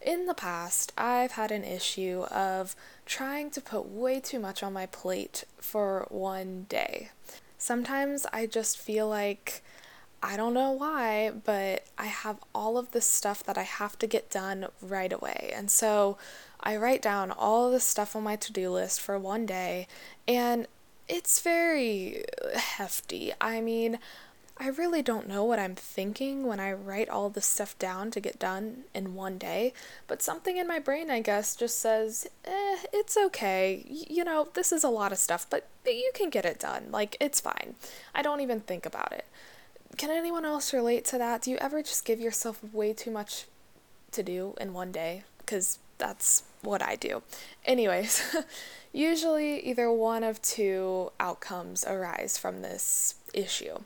in 0.00 0.26
the 0.26 0.34
past, 0.34 0.92
I've 0.96 1.32
had 1.32 1.50
an 1.50 1.64
issue 1.64 2.22
of 2.30 2.74
trying 3.04 3.50
to 3.50 3.60
put 3.60 3.86
way 3.86 4.20
too 4.20 4.38
much 4.38 4.62
on 4.62 4.72
my 4.72 4.86
plate 4.86 5.44
for 5.58 6.06
one 6.08 6.66
day. 6.68 7.10
Sometimes 7.58 8.24
I 8.32 8.46
just 8.46 8.78
feel 8.78 9.06
like 9.06 9.62
I 10.22 10.36
don't 10.36 10.54
know 10.54 10.70
why, 10.70 11.30
but 11.30 11.84
I 11.96 12.06
have 12.06 12.38
all 12.54 12.76
of 12.76 12.92
this 12.92 13.06
stuff 13.06 13.42
that 13.44 13.56
I 13.56 13.62
have 13.62 13.98
to 14.00 14.06
get 14.06 14.30
done 14.30 14.66
right 14.82 15.12
away. 15.12 15.50
And 15.54 15.70
so 15.70 16.18
I 16.60 16.76
write 16.76 17.00
down 17.00 17.30
all 17.30 17.70
the 17.70 17.80
stuff 17.80 18.14
on 18.14 18.24
my 18.24 18.36
to 18.36 18.52
do 18.52 18.70
list 18.70 19.00
for 19.00 19.18
one 19.18 19.46
day, 19.46 19.86
and 20.28 20.66
it's 21.08 21.40
very 21.40 22.24
hefty. 22.54 23.32
I 23.40 23.60
mean, 23.60 23.98
I 24.62 24.68
really 24.68 25.00
don't 25.00 25.26
know 25.26 25.42
what 25.42 25.58
I'm 25.58 25.74
thinking 25.74 26.46
when 26.46 26.60
I 26.60 26.70
write 26.72 27.08
all 27.08 27.30
this 27.30 27.46
stuff 27.46 27.78
down 27.78 28.10
to 28.10 28.20
get 28.20 28.38
done 28.38 28.84
in 28.94 29.14
one 29.14 29.38
day, 29.38 29.72
but 30.06 30.20
something 30.20 30.58
in 30.58 30.68
my 30.68 30.78
brain, 30.78 31.10
I 31.10 31.20
guess, 31.20 31.56
just 31.56 31.78
says, 31.78 32.26
eh, 32.44 32.76
it's 32.92 33.16
okay. 33.16 33.86
You 33.88 34.22
know, 34.22 34.48
this 34.52 34.70
is 34.70 34.84
a 34.84 34.90
lot 34.90 35.12
of 35.12 35.18
stuff, 35.18 35.46
but 35.48 35.66
you 35.86 36.10
can 36.12 36.28
get 36.28 36.44
it 36.44 36.60
done. 36.60 36.88
Like, 36.90 37.16
it's 37.20 37.40
fine. 37.40 37.74
I 38.14 38.20
don't 38.20 38.42
even 38.42 38.60
think 38.60 38.84
about 38.84 39.12
it. 39.12 39.24
Can 39.96 40.10
anyone 40.10 40.44
else 40.44 40.72
relate 40.72 41.04
to 41.06 41.18
that? 41.18 41.42
Do 41.42 41.50
you 41.50 41.56
ever 41.58 41.82
just 41.82 42.04
give 42.04 42.20
yourself 42.20 42.62
way 42.72 42.92
too 42.92 43.10
much 43.10 43.46
to 44.12 44.22
do 44.22 44.54
in 44.60 44.72
one 44.72 44.92
day? 44.92 45.24
Because 45.38 45.78
that's 45.98 46.44
what 46.62 46.82
I 46.82 46.96
do. 46.96 47.22
Anyways, 47.64 48.36
usually 48.92 49.60
either 49.60 49.90
one 49.92 50.24
of 50.24 50.40
two 50.42 51.12
outcomes 51.20 51.84
arise 51.84 52.38
from 52.38 52.62
this 52.62 53.14
issue. 53.34 53.78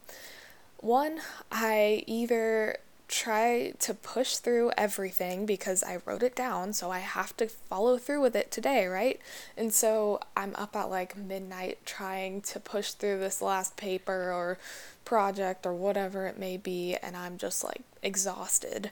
One, 0.79 1.21
I 1.51 2.05
either 2.07 2.79
try 3.09 3.73
to 3.79 3.95
push 3.95 4.37
through 4.37 4.73
everything 4.77 5.47
because 5.47 5.83
I 5.83 5.99
wrote 6.05 6.23
it 6.23 6.35
down, 6.35 6.73
so 6.73 6.91
I 6.91 7.01
have 7.01 7.37
to 7.37 7.49
follow 7.49 7.99
through 7.99 8.23
with 8.23 8.35
it 8.35 8.51
today, 8.51 8.87
right? 8.87 9.21
And 9.57 9.73
so 9.73 10.21
I'm 10.37 10.55
up 10.57 10.75
at 10.75 10.91
like 10.91 11.17
midnight 11.17 11.79
trying 11.85 12.41
to 12.43 12.61
push 12.61 12.93
through 12.93 13.21
this 13.21 13.43
last 13.43 13.77
paper 13.77 14.33
or 14.33 14.59
project 15.05 15.67
or 15.67 15.75
whatever 15.75 16.27
it 16.27 16.39
may 16.39 16.57
be, 16.57 16.97
and 17.03 17.17
I'm 17.17 17.39
just 17.39 17.65
like 17.65 17.83
exhausted. 18.03 18.91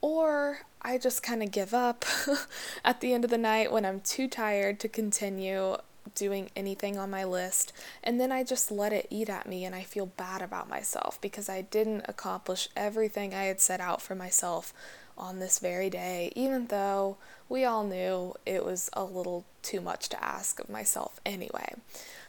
Or 0.00 0.60
I 0.82 0.98
just 0.98 1.22
kind 1.22 1.42
of 1.42 1.50
give 1.50 1.72
up 1.72 2.04
at 2.84 3.00
the 3.00 3.14
end 3.14 3.24
of 3.24 3.30
the 3.30 3.38
night 3.38 3.72
when 3.72 3.86
I'm 3.86 4.00
too 4.00 4.28
tired 4.28 4.78
to 4.80 4.88
continue 4.88 5.76
doing 6.14 6.50
anything 6.54 6.98
on 6.98 7.10
my 7.10 7.24
list, 7.24 7.72
and 8.02 8.20
then 8.20 8.30
I 8.30 8.44
just 8.44 8.70
let 8.70 8.92
it 8.92 9.06
eat 9.10 9.30
at 9.30 9.48
me 9.48 9.64
and 9.64 9.74
I 9.74 9.82
feel 9.82 10.06
bad 10.06 10.42
about 10.42 10.68
myself 10.68 11.18
because 11.20 11.48
I 11.48 11.62
didn't 11.62 12.04
accomplish 12.06 12.68
everything 12.76 13.34
I 13.34 13.44
had 13.44 13.60
set 13.60 13.80
out 13.80 14.02
for 14.02 14.14
myself 14.14 14.74
on 15.16 15.38
this 15.38 15.58
very 15.58 15.90
day, 15.90 16.32
even 16.34 16.66
though 16.66 17.16
we 17.48 17.64
all 17.64 17.84
knew 17.84 18.34
it 18.44 18.64
was 18.64 18.90
a 18.92 19.04
little 19.04 19.44
too 19.62 19.80
much 19.80 20.08
to 20.10 20.24
ask 20.24 20.60
of 20.60 20.68
myself 20.68 21.20
anyway. 21.24 21.74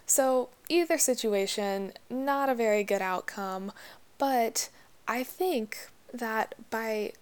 So, 0.05 0.49
either 0.69 0.97
situation, 0.97 1.93
not 2.09 2.49
a 2.49 2.55
very 2.55 2.83
good 2.83 3.01
outcome, 3.01 3.71
but 4.17 4.69
I 5.07 5.23
think 5.23 5.89
that 6.13 6.55
by 6.69 7.13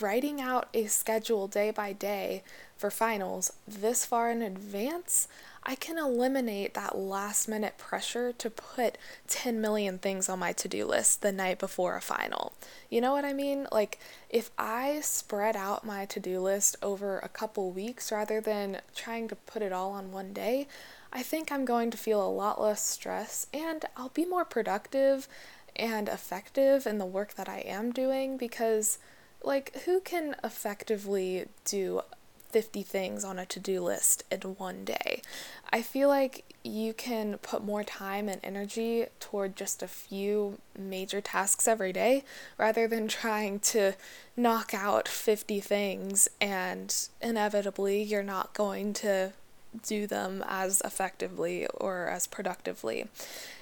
writing 0.00 0.40
out 0.40 0.68
a 0.74 0.86
schedule 0.86 1.48
day 1.48 1.70
by 1.70 1.92
day 1.92 2.42
for 2.76 2.90
finals 2.90 3.52
this 3.66 4.04
far 4.04 4.30
in 4.30 4.42
advance, 4.42 5.28
I 5.64 5.76
can 5.76 5.98
eliminate 5.98 6.74
that 6.74 6.98
last 6.98 7.48
minute 7.48 7.78
pressure 7.78 8.32
to 8.32 8.50
put 8.50 8.98
10 9.28 9.60
million 9.60 9.98
things 9.98 10.28
on 10.28 10.40
my 10.40 10.52
to 10.54 10.68
do 10.68 10.86
list 10.86 11.22
the 11.22 11.30
night 11.30 11.58
before 11.60 11.96
a 11.96 12.00
final. 12.00 12.52
You 12.90 13.00
know 13.00 13.12
what 13.12 13.24
I 13.24 13.32
mean? 13.32 13.68
Like, 13.70 14.00
if 14.28 14.50
I 14.58 15.00
spread 15.02 15.56
out 15.56 15.86
my 15.86 16.04
to 16.06 16.18
do 16.18 16.40
list 16.40 16.74
over 16.82 17.20
a 17.20 17.28
couple 17.28 17.70
weeks 17.70 18.10
rather 18.10 18.40
than 18.40 18.80
trying 18.96 19.28
to 19.28 19.36
put 19.36 19.62
it 19.62 19.72
all 19.72 19.92
on 19.92 20.10
one 20.10 20.32
day, 20.32 20.66
I 21.12 21.22
think 21.22 21.52
I'm 21.52 21.64
going 21.64 21.90
to 21.90 21.98
feel 21.98 22.24
a 22.24 22.28
lot 22.28 22.60
less 22.60 22.82
stress 22.82 23.46
and 23.52 23.84
I'll 23.96 24.08
be 24.08 24.24
more 24.24 24.44
productive 24.44 25.28
and 25.76 26.08
effective 26.08 26.86
in 26.86 26.98
the 26.98 27.06
work 27.06 27.34
that 27.34 27.48
I 27.48 27.58
am 27.60 27.92
doing 27.92 28.36
because, 28.36 28.98
like, 29.42 29.82
who 29.84 30.00
can 30.00 30.36
effectively 30.42 31.46
do 31.64 32.02
50 32.50 32.82
things 32.82 33.24
on 33.24 33.38
a 33.38 33.46
to 33.46 33.58
do 33.58 33.82
list 33.82 34.24
in 34.30 34.40
one 34.40 34.84
day. 34.84 35.22
I 35.72 35.80
feel 35.80 36.08
like 36.08 36.44
you 36.62 36.92
can 36.92 37.38
put 37.38 37.64
more 37.64 37.82
time 37.82 38.28
and 38.28 38.40
energy 38.44 39.06
toward 39.18 39.56
just 39.56 39.82
a 39.82 39.88
few 39.88 40.58
major 40.78 41.20
tasks 41.20 41.66
every 41.66 41.92
day 41.92 42.24
rather 42.58 42.86
than 42.86 43.08
trying 43.08 43.58
to 43.60 43.94
knock 44.36 44.74
out 44.74 45.08
50 45.08 45.60
things 45.60 46.28
and 46.40 47.08
inevitably 47.20 48.02
you're 48.02 48.22
not 48.22 48.52
going 48.52 48.92
to 48.94 49.32
do 49.84 50.06
them 50.06 50.44
as 50.46 50.82
effectively 50.84 51.66
or 51.74 52.06
as 52.06 52.26
productively. 52.26 53.08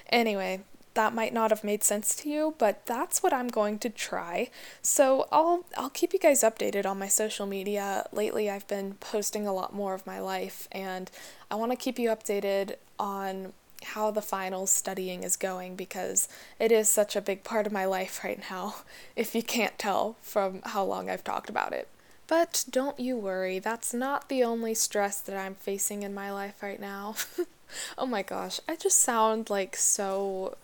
Anyway, 0.09 0.61
that 0.93 1.13
might 1.13 1.33
not 1.33 1.51
have 1.51 1.63
made 1.63 1.83
sense 1.83 2.15
to 2.15 2.29
you, 2.29 2.55
but 2.57 2.85
that's 2.85 3.23
what 3.23 3.31
I'm 3.33 3.47
going 3.47 3.79
to 3.79 3.89
try. 3.89 4.49
So 4.81 5.27
I'll 5.31 5.65
I'll 5.77 5.89
keep 5.89 6.13
you 6.13 6.19
guys 6.19 6.41
updated 6.41 6.85
on 6.85 6.99
my 6.99 7.07
social 7.07 7.45
media. 7.45 8.05
Lately 8.11 8.49
I've 8.49 8.67
been 8.67 8.95
posting 8.95 9.47
a 9.47 9.53
lot 9.53 9.73
more 9.73 9.93
of 9.93 10.05
my 10.05 10.19
life 10.19 10.67
and 10.71 11.09
I 11.49 11.55
want 11.55 11.71
to 11.71 11.77
keep 11.77 11.97
you 11.97 12.09
updated 12.09 12.75
on 12.99 13.53
how 13.83 14.11
the 14.11 14.21
final 14.21 14.67
studying 14.67 15.23
is 15.23 15.35
going 15.35 15.75
because 15.75 16.27
it 16.59 16.71
is 16.71 16.87
such 16.87 17.15
a 17.15 17.21
big 17.21 17.43
part 17.43 17.65
of 17.65 17.73
my 17.73 17.85
life 17.85 18.23
right 18.23 18.41
now, 18.49 18.75
if 19.15 19.33
you 19.33 19.43
can't 19.43 19.77
tell 19.79 20.17
from 20.21 20.61
how 20.65 20.83
long 20.83 21.09
I've 21.09 21.23
talked 21.23 21.49
about 21.49 21.73
it. 21.73 21.87
But 22.31 22.63
don't 22.69 22.97
you 22.97 23.17
worry, 23.17 23.59
that's 23.59 23.93
not 23.93 24.29
the 24.29 24.41
only 24.41 24.73
stress 24.73 25.19
that 25.19 25.35
I'm 25.35 25.53
facing 25.53 26.03
in 26.03 26.13
my 26.13 26.31
life 26.31 26.63
right 26.63 26.79
now. 26.79 27.15
oh 27.97 28.05
my 28.05 28.21
gosh, 28.21 28.61
I 28.69 28.77
just 28.77 28.99
sound 28.99 29.49
like 29.49 29.75
so 29.75 30.55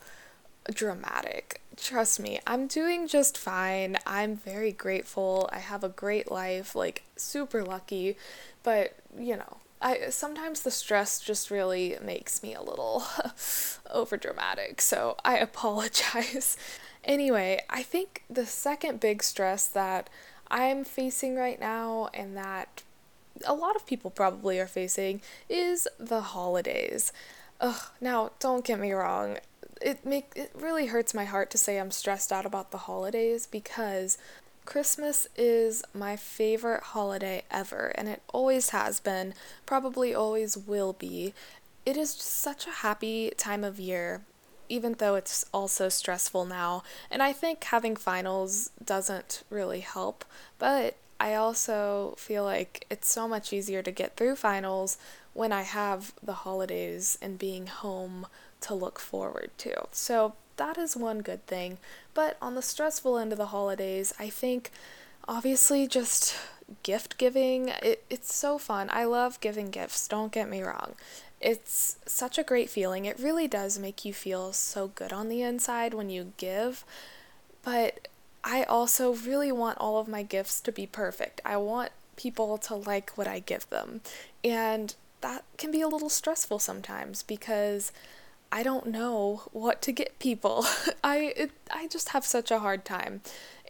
dramatic. 0.72 1.60
Trust 1.76 2.20
me, 2.20 2.40
I'm 2.46 2.68
doing 2.68 3.06
just 3.06 3.36
fine. 3.36 3.98
I'm 4.06 4.34
very 4.34 4.72
grateful. 4.72 5.46
I 5.52 5.58
have 5.58 5.84
a 5.84 5.90
great 5.90 6.30
life, 6.30 6.74
like 6.74 7.02
super 7.16 7.62
lucky, 7.62 8.16
but 8.62 8.96
you 9.14 9.36
know, 9.36 9.58
I 9.82 10.08
sometimes 10.08 10.62
the 10.62 10.70
stress 10.70 11.20
just 11.20 11.50
really 11.50 11.98
makes 12.02 12.42
me 12.42 12.54
a 12.54 12.62
little 12.62 13.04
over 13.90 14.16
dramatic. 14.16 14.80
So, 14.80 15.18
I 15.22 15.36
apologize. 15.50 16.56
anyway, 17.04 17.60
I 17.68 17.82
think 17.82 18.24
the 18.30 18.46
second 18.46 19.00
big 19.00 19.22
stress 19.22 19.66
that 19.66 20.08
I'm 20.50 20.84
facing 20.84 21.36
right 21.36 21.60
now 21.60 22.08
and 22.14 22.36
that 22.36 22.82
a 23.46 23.54
lot 23.54 23.76
of 23.76 23.86
people 23.86 24.10
probably 24.10 24.58
are 24.58 24.66
facing 24.66 25.20
is 25.48 25.86
the 25.98 26.20
holidays. 26.20 27.12
Ugh, 27.60 27.82
now 28.00 28.30
don't 28.40 28.64
get 28.64 28.80
me 28.80 28.92
wrong 28.92 29.38
it 29.80 30.04
make 30.04 30.32
it 30.34 30.50
really 30.54 30.86
hurts 30.86 31.14
my 31.14 31.24
heart 31.24 31.50
to 31.50 31.58
say 31.58 31.78
I'm 31.78 31.90
stressed 31.90 32.32
out 32.32 32.46
about 32.46 32.70
the 32.70 32.78
holidays 32.78 33.46
because 33.46 34.18
Christmas 34.64 35.28
is 35.36 35.82
my 35.94 36.16
favorite 36.16 36.82
holiday 36.82 37.42
ever 37.50 37.92
and 37.94 38.08
it 38.08 38.22
always 38.32 38.70
has 38.70 39.00
been, 39.00 39.34
probably 39.66 40.14
always 40.14 40.56
will 40.56 40.92
be. 40.92 41.32
It 41.86 41.96
is 41.96 42.10
such 42.10 42.66
a 42.66 42.70
happy 42.70 43.32
time 43.36 43.64
of 43.64 43.80
year 43.80 44.22
even 44.68 44.94
though 44.94 45.14
it's 45.14 45.44
also 45.52 45.88
stressful 45.88 46.44
now. 46.44 46.82
And 47.10 47.22
I 47.22 47.32
think 47.32 47.64
having 47.64 47.96
finals 47.96 48.70
doesn't 48.84 49.42
really 49.50 49.80
help, 49.80 50.24
but 50.58 50.96
I 51.20 51.34
also 51.34 52.14
feel 52.16 52.44
like 52.44 52.86
it's 52.90 53.10
so 53.10 53.26
much 53.26 53.52
easier 53.52 53.82
to 53.82 53.90
get 53.90 54.16
through 54.16 54.36
finals 54.36 54.98
when 55.34 55.52
I 55.52 55.62
have 55.62 56.12
the 56.22 56.32
holidays 56.32 57.18
and 57.20 57.38
being 57.38 57.66
home 57.66 58.26
to 58.60 58.74
look 58.74 58.98
forward 58.98 59.50
to. 59.58 59.86
So 59.92 60.34
that 60.56 60.78
is 60.78 60.96
one 60.96 61.20
good 61.20 61.46
thing. 61.46 61.78
But 62.14 62.36
on 62.40 62.54
the 62.54 62.62
stressful 62.62 63.18
end 63.18 63.32
of 63.32 63.38
the 63.38 63.46
holidays, 63.46 64.12
I 64.18 64.28
think 64.28 64.70
obviously 65.26 65.86
just 65.86 66.36
gift 66.82 67.18
giving, 67.18 67.68
it, 67.82 68.04
it's 68.10 68.34
so 68.34 68.58
fun. 68.58 68.88
I 68.92 69.04
love 69.04 69.40
giving 69.40 69.70
gifts, 69.70 70.06
don't 70.06 70.32
get 70.32 70.48
me 70.48 70.62
wrong. 70.62 70.94
It's 71.40 71.98
such 72.06 72.38
a 72.38 72.42
great 72.42 72.68
feeling. 72.68 73.04
It 73.04 73.18
really 73.18 73.46
does 73.46 73.78
make 73.78 74.04
you 74.04 74.12
feel 74.12 74.52
so 74.52 74.88
good 74.88 75.12
on 75.12 75.28
the 75.28 75.42
inside 75.42 75.94
when 75.94 76.10
you 76.10 76.32
give. 76.36 76.84
But 77.62 78.08
I 78.42 78.64
also 78.64 79.14
really 79.14 79.52
want 79.52 79.78
all 79.78 79.98
of 79.98 80.08
my 80.08 80.22
gifts 80.22 80.60
to 80.62 80.72
be 80.72 80.86
perfect. 80.86 81.40
I 81.44 81.56
want 81.58 81.90
people 82.16 82.58
to 82.58 82.74
like 82.74 83.16
what 83.16 83.28
I 83.28 83.38
give 83.40 83.68
them. 83.70 84.00
And 84.42 84.94
that 85.20 85.44
can 85.56 85.70
be 85.70 85.80
a 85.80 85.88
little 85.88 86.08
stressful 86.08 86.58
sometimes 86.58 87.22
because 87.22 87.92
I 88.50 88.62
don't 88.62 88.86
know 88.86 89.42
what 89.52 89.82
to 89.82 89.92
get 89.92 90.18
people. 90.18 90.64
I 91.04 91.34
it, 91.36 91.50
I 91.70 91.86
just 91.88 92.10
have 92.10 92.24
such 92.24 92.50
a 92.50 92.60
hard 92.60 92.84
time. 92.84 93.20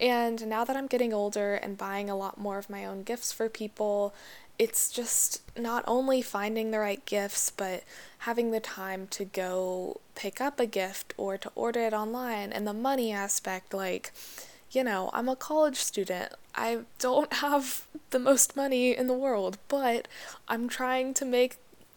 And 0.01 0.47
now 0.47 0.65
that 0.65 0.77
I'm 0.77 0.87
getting 0.87 1.13
older 1.13 1.55
and 1.55 1.77
buying 1.77 2.09
a 2.09 2.17
lot 2.17 2.39
more 2.39 2.59
of 2.59 2.71
my 2.71 2.85
own 2.85 3.03
gifts 3.03 3.33
for 3.33 3.49
people, 3.49 4.15
it's 4.59 4.91
just 4.91 5.43
not 5.57 5.85
only 5.87 6.21
finding 6.21 6.71
the 6.71 6.79
right 6.79 7.05
gifts, 7.07 7.51
but 7.51 7.85
having 8.19 8.51
the 8.51 8.61
time 8.61 9.07
to 9.09 9.25
go 9.25 10.01
pick 10.15 10.41
up 10.41 10.59
a 10.59 10.67
gift 10.67 11.15
or 11.17 11.39
to 11.39 11.51
order 11.55 11.81
it 11.81 11.93
online 11.93 12.53
and 12.53 12.67
the 12.67 12.73
money 12.73 13.13
aspect 13.13 13.73
like 13.73 14.13
you 14.71 14.85
know, 14.85 15.11
I'm 15.13 15.29
a 15.29 15.37
college 15.37 15.77
student. 15.77 16.33
I 16.55 16.81
don't 16.99 17.33
have 17.45 17.87
the 18.11 18.19
most 18.19 18.57
money 18.57 18.97
in 18.97 19.07
the 19.07 19.15
world, 19.15 19.59
but 19.69 20.09
I'm 20.47 20.69
trying 20.69 21.15
to 21.15 21.25
make 21.25 21.57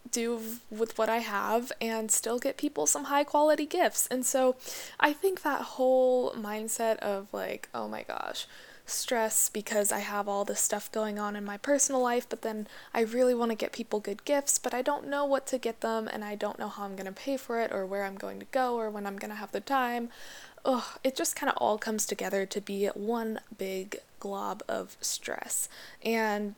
do 0.10 0.41
with 0.69 0.97
what 0.97 1.10
I 1.10 1.19
have 1.19 1.71
and 1.80 2.12
still 2.12 2.38
get 2.39 2.58
people 2.58 2.86
some 2.86 3.06
high 3.06 3.24
quality 3.24 3.65
gifts. 3.65 4.08
And 4.08 4.26
so 4.26 4.56
I 5.00 5.13
think 5.13 5.41
that 5.43 5.62
whole 5.62 6.32
mindset 6.34 6.97
of 6.97 7.28
like, 7.34 7.69
oh 7.74 7.88
my 7.88 8.04
gosh, 8.04 8.45
stress 8.91 9.49
because 9.49 9.91
I 9.91 9.99
have 9.99 10.27
all 10.27 10.45
this 10.45 10.62
stuff 10.62 10.91
going 10.91 11.17
on 11.17 11.36
in 11.36 11.43
my 11.43 11.58
personal 11.58 12.01
life, 12.01 12.27
but 12.30 12.41
then 12.41 12.67
I 12.93 13.01
really 13.01 13.34
want 13.34 13.51
to 13.51 13.56
get 13.56 13.71
people 13.71 13.99
good 13.99 14.25
gifts, 14.25 14.60
but 14.60 14.73
I 14.73 14.82
don't 14.82 15.08
know 15.08 15.25
what 15.25 15.47
to 15.47 15.58
get 15.58 15.82
them 15.82 16.08
and 16.12 16.23
I 16.23 16.36
don't 16.36 16.60
know 16.60 16.67
how 16.67 16.84
I'm 16.84 16.95
going 16.95 17.06
to 17.06 17.12
pay 17.12 17.38
for 17.38 17.60
it 17.60 17.71
or 17.71 17.86
where 17.86 18.04
I'm 18.04 18.15
going 18.15 18.39
to 18.39 18.45
go 18.51 18.75
or 18.75 18.89
when 18.89 19.06
I'm 19.06 19.17
going 19.17 19.32
to 19.32 19.38
have 19.38 19.51
the 19.51 19.60
time. 19.60 20.10
Ugh, 20.63 20.84
it 21.04 21.15
just 21.15 21.36
kind 21.36 21.49
of 21.49 21.58
all 21.58 21.77
comes 21.77 22.06
together 22.06 22.45
to 22.45 22.62
be 22.62 22.88
one 22.88 23.39
big 23.58 23.97
glob 24.19 24.63
of 24.67 24.97
stress. 25.01 25.67
And 26.04 26.56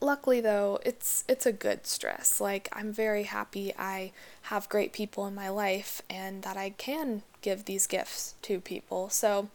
luckily 0.00 0.40
though 0.40 0.78
it's 0.84 1.24
it's 1.26 1.46
a 1.46 1.52
good 1.52 1.86
stress 1.86 2.38
like 2.38 2.68
i'm 2.72 2.92
very 2.92 3.22
happy 3.22 3.72
i 3.78 4.12
have 4.42 4.68
great 4.68 4.92
people 4.92 5.26
in 5.26 5.34
my 5.34 5.48
life 5.48 6.02
and 6.10 6.42
that 6.42 6.56
i 6.56 6.68
can 6.68 7.22
give 7.40 7.64
these 7.64 7.86
gifts 7.86 8.34
to 8.42 8.60
people 8.60 9.08
so 9.08 9.48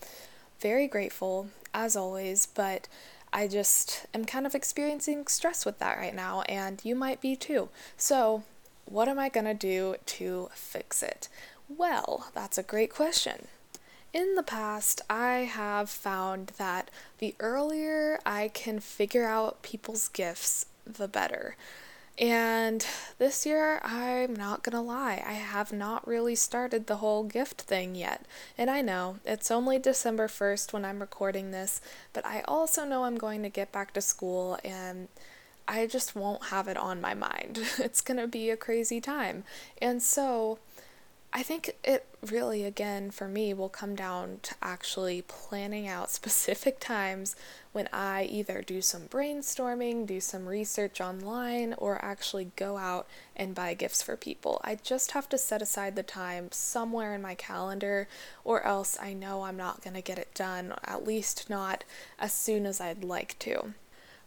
very 0.59 0.87
grateful 0.87 1.47
as 1.73 1.95
always 1.95 2.45
but 2.45 2.87
i 3.33 3.47
just 3.47 4.05
am 4.13 4.25
kind 4.25 4.45
of 4.45 4.55
experiencing 4.55 5.25
stress 5.27 5.65
with 5.65 5.79
that 5.79 5.97
right 5.97 6.15
now 6.15 6.41
and 6.43 6.81
you 6.83 6.95
might 6.95 7.21
be 7.21 7.35
too. 7.35 7.69
So 7.97 8.43
what 8.85 9.07
am 9.07 9.19
i 9.19 9.29
to 9.29 9.53
do 9.53 9.95
to 10.05 10.49
fix 10.53 11.01
it? 11.01 11.29
Well 11.69 12.31
that's 12.33 12.57
a 12.57 12.63
great 12.63 12.93
question. 12.93 13.47
In 14.13 14.35
the 14.35 14.43
past, 14.43 14.99
I 15.09 15.49
have 15.49 15.89
found 15.89 16.47
that 16.57 16.91
the 17.19 17.33
earlier 17.39 18.19
I 18.25 18.49
can 18.49 18.81
figure 18.81 19.25
out 19.25 19.61
people's 19.61 20.09
gifts, 20.09 20.65
the 20.85 21.07
better. 21.07 21.55
And 22.21 22.85
this 23.17 23.47
year, 23.47 23.81
I'm 23.83 24.35
not 24.35 24.61
gonna 24.61 24.83
lie, 24.83 25.23
I 25.25 25.33
have 25.33 25.73
not 25.73 26.07
really 26.07 26.35
started 26.35 26.85
the 26.85 26.97
whole 26.97 27.23
gift 27.23 27.61
thing 27.61 27.95
yet. 27.95 28.25
And 28.59 28.69
I 28.69 28.81
know 28.81 29.17
it's 29.25 29.49
only 29.49 29.79
December 29.79 30.27
1st 30.27 30.71
when 30.71 30.85
I'm 30.85 30.99
recording 30.99 31.49
this, 31.49 31.81
but 32.13 32.23
I 32.23 32.41
also 32.41 32.85
know 32.85 33.05
I'm 33.05 33.17
going 33.17 33.41
to 33.41 33.49
get 33.49 33.71
back 33.71 33.93
to 33.93 34.01
school 34.01 34.59
and 34.63 35.07
I 35.67 35.87
just 35.87 36.15
won't 36.15 36.45
have 36.45 36.67
it 36.67 36.77
on 36.77 37.01
my 37.01 37.15
mind. 37.15 37.59
It's 37.79 38.01
gonna 38.01 38.27
be 38.27 38.51
a 38.51 38.57
crazy 38.57 39.01
time. 39.01 39.43
And 39.81 40.03
so, 40.03 40.59
I 41.33 41.43
think 41.43 41.77
it 41.85 42.05
really, 42.21 42.65
again, 42.65 43.09
for 43.09 43.27
me, 43.29 43.53
will 43.53 43.69
come 43.69 43.95
down 43.95 44.39
to 44.43 44.55
actually 44.61 45.21
planning 45.21 45.87
out 45.87 46.11
specific 46.11 46.79
times 46.79 47.37
when 47.71 47.87
I 47.93 48.23
either 48.23 48.61
do 48.61 48.81
some 48.81 49.03
brainstorming, 49.03 50.05
do 50.05 50.19
some 50.19 50.45
research 50.45 50.99
online, 50.99 51.73
or 51.77 52.03
actually 52.03 52.51
go 52.57 52.77
out 52.77 53.07
and 53.33 53.55
buy 53.55 53.73
gifts 53.75 54.01
for 54.01 54.17
people. 54.17 54.59
I 54.63 54.75
just 54.75 55.11
have 55.11 55.29
to 55.29 55.37
set 55.37 55.61
aside 55.61 55.95
the 55.95 56.03
time 56.03 56.49
somewhere 56.51 57.15
in 57.15 57.21
my 57.21 57.35
calendar, 57.35 58.09
or 58.43 58.65
else 58.65 58.97
I 59.01 59.13
know 59.13 59.43
I'm 59.43 59.57
not 59.57 59.81
going 59.81 59.93
to 59.93 60.01
get 60.01 60.19
it 60.19 60.33
done, 60.35 60.73
at 60.83 61.07
least 61.07 61.49
not 61.49 61.85
as 62.19 62.33
soon 62.33 62.65
as 62.65 62.81
I'd 62.81 63.05
like 63.05 63.39
to. 63.39 63.73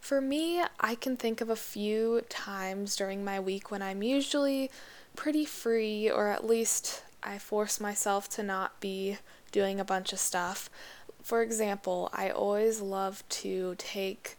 For 0.01 0.21
me, 0.21 0.62
I 0.81 0.95
can 0.95 1.17
think 1.17 1.40
of 1.40 1.49
a 1.49 1.57
few 1.57 2.23
times 2.29 2.97
during 2.97 3.25
my 3.25 3.40
week 3.40 3.71
when 3.71 3.83
I'm 3.83 4.03
usually 4.03 4.71
pretty 5.16 5.44
free, 5.44 6.11
or 6.11 6.29
at 6.29 6.46
least 6.46 7.03
I 7.22 7.38
force 7.38 7.81
myself 7.81 8.29
to 8.31 8.42
not 8.42 8.81
be 8.81 9.18
doing 9.53 9.81
a 9.81 9.85
bunch 9.85 10.12
of 10.12 10.18
stuff. 10.18 10.68
For 11.22 11.42
example, 11.42 12.11
I 12.12 12.31
always 12.31 12.81
love 12.81 13.22
to 13.29 13.74
take 13.79 14.37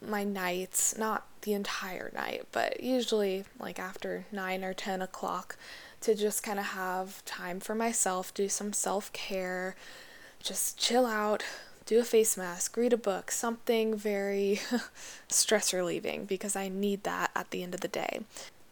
my 0.00 0.24
nights, 0.24 0.96
not 0.96 1.26
the 1.42 1.52
entire 1.52 2.10
night, 2.14 2.46
but 2.52 2.82
usually 2.82 3.44
like 3.58 3.78
after 3.78 4.26
9 4.32 4.64
or 4.64 4.74
10 4.74 5.02
o'clock, 5.02 5.56
to 6.00 6.14
just 6.14 6.42
kind 6.42 6.58
of 6.58 6.66
have 6.66 7.24
time 7.24 7.60
for 7.60 7.74
myself, 7.74 8.34
do 8.34 8.48
some 8.48 8.72
self 8.72 9.12
care, 9.12 9.76
just 10.42 10.78
chill 10.78 11.06
out, 11.06 11.44
do 11.86 11.98
a 12.00 12.04
face 12.04 12.36
mask, 12.36 12.76
read 12.76 12.92
a 12.92 12.96
book, 12.96 13.30
something 13.30 13.94
very 13.94 14.60
stress 15.28 15.72
relieving 15.72 16.24
because 16.24 16.56
I 16.56 16.68
need 16.68 17.04
that 17.04 17.30
at 17.34 17.50
the 17.50 17.62
end 17.62 17.74
of 17.74 17.80
the 17.80 17.88
day. 17.88 18.20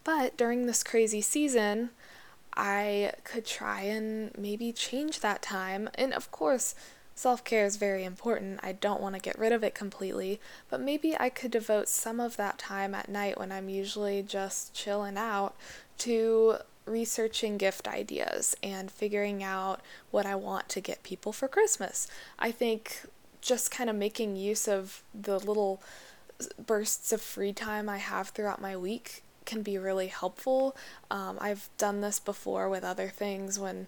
But 0.03 0.37
during 0.37 0.65
this 0.65 0.83
crazy 0.83 1.21
season, 1.21 1.91
I 2.55 3.13
could 3.23 3.45
try 3.45 3.81
and 3.81 4.35
maybe 4.37 4.71
change 4.71 5.19
that 5.19 5.41
time. 5.41 5.89
And 5.95 6.13
of 6.13 6.31
course, 6.31 6.75
self 7.15 7.43
care 7.43 7.65
is 7.65 7.77
very 7.77 8.03
important. 8.03 8.59
I 8.63 8.71
don't 8.73 9.01
want 9.01 9.15
to 9.15 9.21
get 9.21 9.37
rid 9.37 9.51
of 9.51 9.63
it 9.63 9.75
completely, 9.75 10.39
but 10.69 10.81
maybe 10.81 11.15
I 11.19 11.29
could 11.29 11.51
devote 11.51 11.87
some 11.87 12.19
of 12.19 12.37
that 12.37 12.57
time 12.57 12.95
at 12.95 13.09
night 13.09 13.39
when 13.39 13.51
I'm 13.51 13.69
usually 13.69 14.23
just 14.23 14.73
chilling 14.73 15.17
out 15.17 15.55
to 15.99 16.57
researching 16.85 17.57
gift 17.57 17.87
ideas 17.87 18.55
and 18.63 18.89
figuring 18.89 19.43
out 19.43 19.81
what 20.09 20.25
I 20.25 20.35
want 20.35 20.67
to 20.69 20.81
get 20.81 21.03
people 21.03 21.31
for 21.31 21.47
Christmas. 21.47 22.07
I 22.39 22.51
think 22.51 23.03
just 23.39 23.71
kind 23.71 23.89
of 23.89 23.95
making 23.95 24.35
use 24.35 24.67
of 24.67 25.03
the 25.13 25.39
little 25.39 25.81
bursts 26.63 27.11
of 27.11 27.21
free 27.21 27.53
time 27.53 27.87
I 27.87 27.97
have 27.97 28.29
throughout 28.29 28.61
my 28.61 28.75
week 28.75 29.23
can 29.45 29.61
be 29.61 29.77
really 29.77 30.07
helpful. 30.07 30.75
Um, 31.09 31.37
I've 31.39 31.69
done 31.77 32.01
this 32.01 32.19
before 32.19 32.69
with 32.69 32.83
other 32.83 33.09
things 33.09 33.59
when 33.59 33.87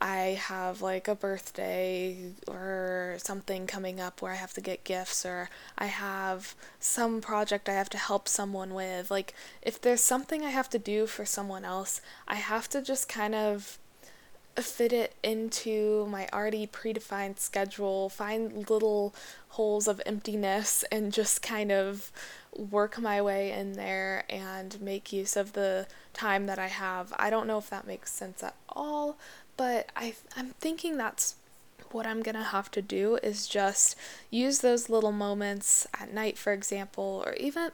I 0.00 0.38
have 0.40 0.80
like 0.80 1.08
a 1.08 1.14
birthday 1.14 2.32
or 2.46 3.16
something 3.18 3.66
coming 3.66 4.00
up 4.00 4.22
where 4.22 4.32
I 4.32 4.36
have 4.36 4.52
to 4.54 4.60
get 4.60 4.84
gifts 4.84 5.26
or 5.26 5.48
I 5.76 5.86
have 5.86 6.54
some 6.78 7.20
project 7.20 7.68
I 7.68 7.72
have 7.72 7.90
to 7.90 7.98
help 7.98 8.28
someone 8.28 8.74
with. 8.74 9.10
Like, 9.10 9.34
if 9.60 9.80
there's 9.80 10.02
something 10.02 10.44
I 10.44 10.50
have 10.50 10.70
to 10.70 10.78
do 10.78 11.06
for 11.06 11.24
someone 11.24 11.64
else, 11.64 12.00
I 12.28 12.36
have 12.36 12.68
to 12.70 12.82
just 12.82 13.08
kind 13.08 13.34
of 13.34 13.78
fit 14.56 14.92
it 14.92 15.14
into 15.22 16.06
my 16.06 16.28
already 16.32 16.66
predefined 16.66 17.38
schedule, 17.38 18.08
find 18.08 18.68
little 18.70 19.14
holes 19.50 19.88
of 19.88 20.00
emptiness, 20.06 20.84
and 20.90 21.12
just 21.12 21.42
kind 21.42 21.72
of 21.72 22.12
work 22.58 23.00
my 23.00 23.22
way 23.22 23.52
in 23.52 23.72
there 23.72 24.24
and 24.28 24.80
make 24.80 25.12
use 25.12 25.36
of 25.36 25.52
the 25.52 25.86
time 26.12 26.46
that 26.46 26.58
I 26.58 26.66
have. 26.66 27.12
I 27.18 27.30
don't 27.30 27.46
know 27.46 27.58
if 27.58 27.70
that 27.70 27.86
makes 27.86 28.12
sense 28.12 28.42
at 28.42 28.54
all, 28.68 29.16
but 29.56 29.90
I 29.96 30.14
I'm 30.36 30.50
thinking 30.60 30.96
that's 30.96 31.36
what 31.90 32.06
I'm 32.06 32.22
going 32.22 32.34
to 32.34 32.42
have 32.42 32.70
to 32.72 32.82
do 32.82 33.18
is 33.22 33.46
just 33.46 33.96
use 34.30 34.58
those 34.58 34.90
little 34.90 35.12
moments 35.12 35.86
at 35.98 36.12
night 36.12 36.36
for 36.36 36.52
example 36.52 37.22
or 37.24 37.32
even 37.34 37.70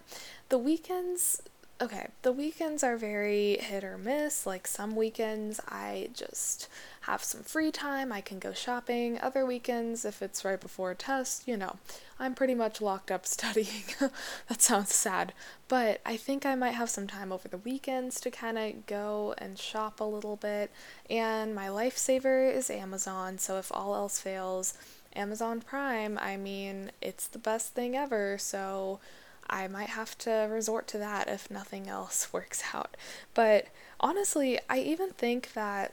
the 0.51 0.59
weekends 0.59 1.43
okay, 1.81 2.09
the 2.23 2.33
weekends 2.33 2.85
are 2.85 2.97
very 2.97 3.59
hit 3.59 3.85
or 3.85 3.99
miss. 3.99 4.47
Like 4.47 4.67
some 4.67 4.95
weekends, 4.95 5.61
I 5.69 6.11
just 6.13 6.69
have 7.03 7.23
some 7.25 7.43
free 7.43 7.71
time, 7.71 8.13
I 8.13 8.21
can 8.21 8.39
go 8.39 8.53
shopping. 8.53 9.21
Other 9.21 9.45
weekends, 9.45 10.05
if 10.05 10.23
it's 10.23 10.45
right 10.45 10.61
before 10.61 10.93
a 10.93 10.95
test, 10.95 11.49
you 11.49 11.57
know, 11.57 11.77
I'm 12.19 12.35
pretty 12.35 12.55
much 12.55 12.81
locked 12.81 13.11
up 13.11 13.27
studying. 13.27 13.85
that 14.49 14.63
sounds 14.63 14.95
sad. 14.95 15.33
But 15.69 16.01
I 16.07 16.17
think 16.17 16.47
I 16.47 16.55
might 16.55 16.73
have 16.73 16.91
some 16.91 17.07
time 17.07 17.33
over 17.33 17.49
the 17.49 17.59
weekends 17.59 18.21
to 18.21 18.31
kind 18.31 18.57
of 18.59 18.87
go 18.87 19.35
and 19.39 19.59
shop 19.59 20.01
a 20.01 20.05
little 20.05 20.37
bit. 20.37 20.71
And 21.11 21.55
my 21.55 21.67
lifesaver 21.67 22.53
is 22.55 22.71
Amazon, 22.71 23.39
so 23.39 23.59
if 23.59 23.73
all 23.73 23.95
else 23.95 24.21
fails, 24.21 24.75
Amazon 25.17 25.61
Prime, 25.61 26.19
I 26.21 26.37
mean, 26.37 26.91
it's 27.01 27.29
the 27.29 27.39
best 27.39 27.75
thing 27.75 27.97
ever. 27.97 28.37
So 28.39 29.01
I 29.49 29.69
might 29.69 29.91
have 29.91 30.17
to 30.19 30.49
resort 30.51 30.87
to 30.89 30.99
that 30.99 31.29
if 31.29 31.51
nothing 31.51 31.89
else 31.89 32.29
works 32.33 32.63
out. 32.73 32.97
But 33.35 33.69
honestly, 34.01 34.59
I 34.69 34.79
even 34.79 35.11
think 35.11 35.53
that 35.55 35.93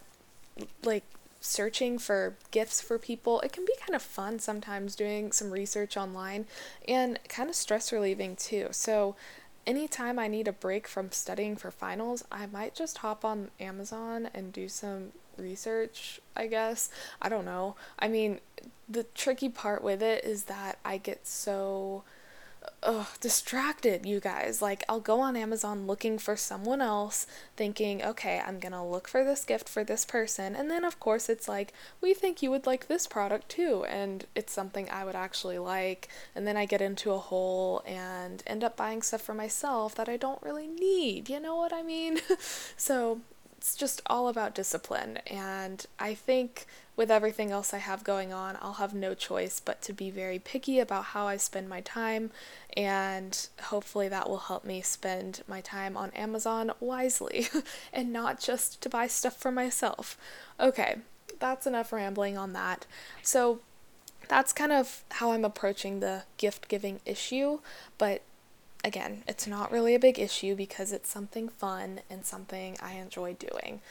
like 0.83 1.03
searching 1.39 1.97
for 1.97 2.35
gifts 2.51 2.81
for 2.81 2.99
people, 2.99 3.41
it 3.41 3.51
can 3.51 3.65
be 3.65 3.73
kind 3.79 3.95
of 3.95 4.01
fun 4.01 4.39
sometimes 4.39 4.95
doing 4.95 5.31
some 5.31 5.51
research 5.51 5.97
online 5.97 6.45
and 6.87 7.19
kind 7.27 7.49
of 7.49 7.55
stress 7.55 7.91
relieving 7.91 8.35
too. 8.35 8.67
So, 8.71 9.15
anytime 9.65 10.17
I 10.17 10.27
need 10.27 10.47
a 10.47 10.53
break 10.53 10.87
from 10.87 11.11
studying 11.11 11.55
for 11.55 11.71
finals, 11.71 12.23
I 12.31 12.45
might 12.45 12.75
just 12.75 12.99
hop 12.99 13.25
on 13.25 13.49
Amazon 13.59 14.29
and 14.33 14.53
do 14.53 14.67
some 14.67 15.11
research, 15.37 16.19
I 16.35 16.47
guess. 16.47 16.89
I 17.21 17.29
don't 17.29 17.45
know. 17.45 17.75
I 17.99 18.07
mean, 18.07 18.39
the 18.87 19.03
tricky 19.03 19.49
part 19.49 19.83
with 19.83 20.01
it 20.01 20.23
is 20.23 20.45
that 20.45 20.77
I 20.85 20.97
get 20.97 21.27
so 21.27 22.03
ugh, 22.83 23.07
distracted, 23.19 24.05
you 24.05 24.19
guys. 24.19 24.61
Like, 24.61 24.83
I'll 24.89 24.99
go 24.99 25.19
on 25.19 25.35
Amazon 25.35 25.87
looking 25.87 26.17
for 26.17 26.35
someone 26.35 26.81
else, 26.81 27.27
thinking, 27.55 28.03
okay, 28.03 28.41
I'm 28.45 28.59
gonna 28.59 28.87
look 28.87 29.07
for 29.07 29.23
this 29.23 29.45
gift 29.45 29.69
for 29.69 29.83
this 29.83 30.05
person. 30.05 30.55
And 30.55 30.69
then, 30.69 30.83
of 30.83 30.99
course, 30.99 31.29
it's 31.29 31.47
like, 31.47 31.73
we 32.01 32.13
think 32.13 32.41
you 32.41 32.51
would 32.51 32.65
like 32.65 32.87
this 32.87 33.07
product 33.07 33.49
too. 33.49 33.85
And 33.85 34.25
it's 34.35 34.53
something 34.53 34.89
I 34.89 35.05
would 35.05 35.15
actually 35.15 35.59
like. 35.59 36.09
And 36.35 36.47
then 36.47 36.57
I 36.57 36.65
get 36.65 36.81
into 36.81 37.11
a 37.11 37.19
hole 37.19 37.83
and 37.85 38.43
end 38.47 38.63
up 38.63 38.77
buying 38.77 39.01
stuff 39.01 39.21
for 39.21 39.33
myself 39.33 39.95
that 39.95 40.09
I 40.09 40.17
don't 40.17 40.41
really 40.41 40.67
need. 40.67 41.29
You 41.29 41.39
know 41.39 41.55
what 41.55 41.73
I 41.73 41.83
mean? 41.83 42.19
so, 42.77 43.21
it's 43.61 43.75
just 43.75 44.01
all 44.07 44.27
about 44.27 44.55
discipline. 44.55 45.17
And 45.27 45.85
I 45.99 46.15
think 46.15 46.65
with 46.95 47.11
everything 47.11 47.51
else 47.51 47.75
I 47.75 47.77
have 47.77 48.03
going 48.03 48.33
on, 48.33 48.57
I'll 48.59 48.73
have 48.73 48.95
no 48.95 49.13
choice 49.13 49.59
but 49.59 49.83
to 49.83 49.93
be 49.93 50.09
very 50.09 50.39
picky 50.39 50.79
about 50.79 51.05
how 51.05 51.27
I 51.27 51.37
spend 51.37 51.69
my 51.69 51.81
time. 51.81 52.31
And 52.75 53.47
hopefully 53.65 54.09
that 54.09 54.27
will 54.27 54.39
help 54.39 54.65
me 54.65 54.81
spend 54.81 55.43
my 55.47 55.61
time 55.61 55.95
on 55.95 56.09
Amazon 56.11 56.71
wisely 56.79 57.49
and 57.93 58.11
not 58.11 58.39
just 58.39 58.81
to 58.81 58.89
buy 58.89 59.05
stuff 59.05 59.37
for 59.37 59.51
myself. 59.51 60.17
Okay, 60.59 60.95
that's 61.39 61.67
enough 61.67 61.93
rambling 61.93 62.39
on 62.39 62.53
that. 62.53 62.87
So, 63.21 63.59
that's 64.27 64.53
kind 64.53 64.71
of 64.71 65.03
how 65.11 65.33
I'm 65.33 65.43
approaching 65.43 65.99
the 65.99 66.23
gift 66.37 66.69
giving 66.69 67.01
issue, 67.05 67.59
but 67.97 68.21
again, 68.83 69.23
it's 69.27 69.47
not 69.47 69.71
really 69.71 69.95
a 69.95 69.99
big 69.99 70.19
issue 70.19 70.55
because 70.55 70.91
it's 70.91 71.09
something 71.09 71.49
fun 71.49 72.01
and 72.09 72.25
something 72.25 72.77
I 72.81 72.93
enjoy 72.93 73.33
doing. 73.33 73.81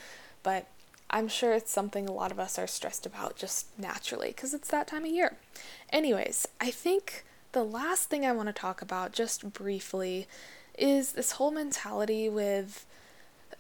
But 0.43 0.67
I'm 1.11 1.29
sure 1.29 1.53
it's 1.53 1.73
something 1.73 2.09
a 2.09 2.13
lot 2.13 2.31
of 2.31 2.39
us 2.39 2.59
are 2.59 2.67
stressed 2.67 3.05
about 3.05 3.37
just 3.37 3.67
naturally 3.79 4.29
because 4.29 4.55
it's 4.55 4.69
that 4.69 4.87
time 4.87 5.05
of 5.05 5.11
year. 5.11 5.37
Anyways, 5.91 6.47
I 6.61 6.71
think 6.71 7.25
the 7.53 7.65
last 7.65 8.09
thing 8.09 8.25
I 8.25 8.33
want 8.33 8.49
to 8.49 8.53
talk 8.53 8.81
about 8.81 9.13
just 9.13 9.53
briefly 9.53 10.29
is 10.79 11.13
this 11.13 11.33
whole 11.33 11.51
mentality 11.51 12.29
with 12.29 12.87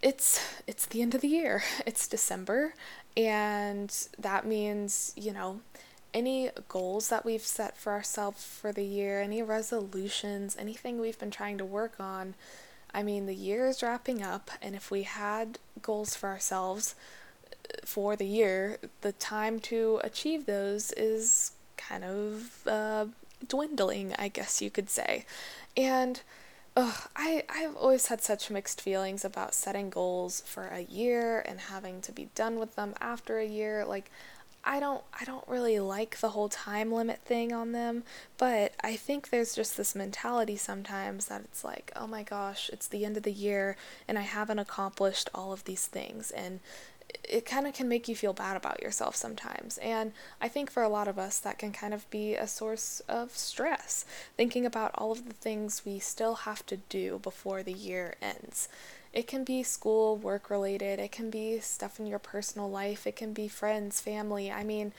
it's 0.00 0.40
it's 0.66 0.86
the 0.86 1.02
end 1.02 1.14
of 1.14 1.20
the 1.20 1.28
year. 1.28 1.62
It's 1.86 2.06
December 2.06 2.74
and 3.16 3.92
that 4.18 4.46
means, 4.46 5.12
you 5.16 5.32
know, 5.32 5.60
any 6.12 6.50
goals 6.68 7.08
that 7.08 7.24
we've 7.24 7.46
set 7.46 7.76
for 7.76 7.92
ourselves 7.92 8.44
for 8.44 8.72
the 8.72 8.84
year, 8.84 9.20
any 9.20 9.42
resolutions, 9.42 10.56
anything 10.58 11.00
we've 11.00 11.18
been 11.18 11.30
trying 11.30 11.58
to 11.58 11.64
work 11.64 11.94
on, 12.00 12.34
I 12.92 13.02
mean, 13.02 13.26
the 13.26 13.34
year 13.34 13.68
is 13.68 13.82
wrapping 13.82 14.22
up, 14.22 14.50
and 14.60 14.74
if 14.74 14.90
we 14.90 15.04
had 15.04 15.58
goals 15.80 16.16
for 16.16 16.28
ourselves 16.28 16.94
uh, 17.52 17.78
for 17.84 18.16
the 18.16 18.26
year, 18.26 18.78
the 19.00 19.12
time 19.12 19.60
to 19.60 20.00
achieve 20.02 20.46
those 20.46 20.92
is 20.92 21.52
kind 21.76 22.04
of 22.04 22.66
uh, 22.66 23.06
dwindling, 23.46 24.14
I 24.18 24.28
guess 24.28 24.60
you 24.60 24.70
could 24.70 24.90
say. 24.90 25.24
And 25.76 26.20
ugh, 26.76 27.08
I, 27.14 27.44
I've 27.48 27.76
always 27.76 28.06
had 28.06 28.22
such 28.22 28.50
mixed 28.50 28.80
feelings 28.80 29.24
about 29.24 29.54
setting 29.54 29.90
goals 29.90 30.42
for 30.44 30.66
a 30.66 30.80
year 30.80 31.40
and 31.46 31.60
having 31.60 32.00
to 32.02 32.12
be 32.12 32.28
done 32.34 32.58
with 32.58 32.74
them 32.74 32.94
after 33.00 33.38
a 33.38 33.46
year. 33.46 33.84
Like, 33.84 34.10
I 34.64 34.78
don't 34.80 35.02
I 35.18 35.24
don't 35.24 35.46
really 35.48 35.78
like 35.80 36.18
the 36.18 36.30
whole 36.30 36.48
time 36.48 36.92
limit 36.92 37.20
thing 37.20 37.52
on 37.52 37.72
them, 37.72 38.04
but 38.36 38.72
I 38.82 38.96
think 38.96 39.30
there's 39.30 39.54
just 39.54 39.76
this 39.76 39.94
mentality 39.94 40.56
sometimes 40.56 41.26
that 41.26 41.42
it's 41.42 41.64
like, 41.64 41.92
"Oh 41.96 42.06
my 42.06 42.22
gosh, 42.22 42.70
it's 42.72 42.86
the 42.86 43.04
end 43.04 43.16
of 43.16 43.22
the 43.22 43.32
year 43.32 43.76
and 44.06 44.18
I 44.18 44.22
haven't 44.22 44.58
accomplished 44.58 45.30
all 45.34 45.52
of 45.52 45.64
these 45.64 45.86
things." 45.86 46.30
And 46.30 46.60
it 47.24 47.44
kind 47.44 47.66
of 47.66 47.74
can 47.74 47.88
make 47.88 48.08
you 48.08 48.14
feel 48.14 48.32
bad 48.32 48.56
about 48.56 48.82
yourself 48.82 49.16
sometimes. 49.16 49.78
And 49.78 50.12
I 50.40 50.48
think 50.48 50.70
for 50.70 50.82
a 50.82 50.88
lot 50.88 51.08
of 51.08 51.18
us, 51.18 51.38
that 51.40 51.58
can 51.58 51.72
kind 51.72 51.94
of 51.94 52.08
be 52.10 52.34
a 52.34 52.46
source 52.46 53.00
of 53.08 53.36
stress, 53.36 54.04
thinking 54.36 54.66
about 54.66 54.92
all 54.94 55.12
of 55.12 55.26
the 55.26 55.34
things 55.34 55.82
we 55.84 55.98
still 55.98 56.34
have 56.34 56.64
to 56.66 56.76
do 56.76 57.18
before 57.18 57.62
the 57.62 57.72
year 57.72 58.16
ends. 58.22 58.68
It 59.12 59.26
can 59.26 59.44
be 59.44 59.62
school, 59.62 60.16
work 60.16 60.50
related, 60.50 60.98
it 61.00 61.10
can 61.10 61.30
be 61.30 61.58
stuff 61.60 61.98
in 61.98 62.06
your 62.06 62.18
personal 62.18 62.70
life, 62.70 63.06
it 63.06 63.16
can 63.16 63.32
be 63.32 63.48
friends, 63.48 64.00
family. 64.00 64.50
I 64.50 64.62
mean, 64.62 64.92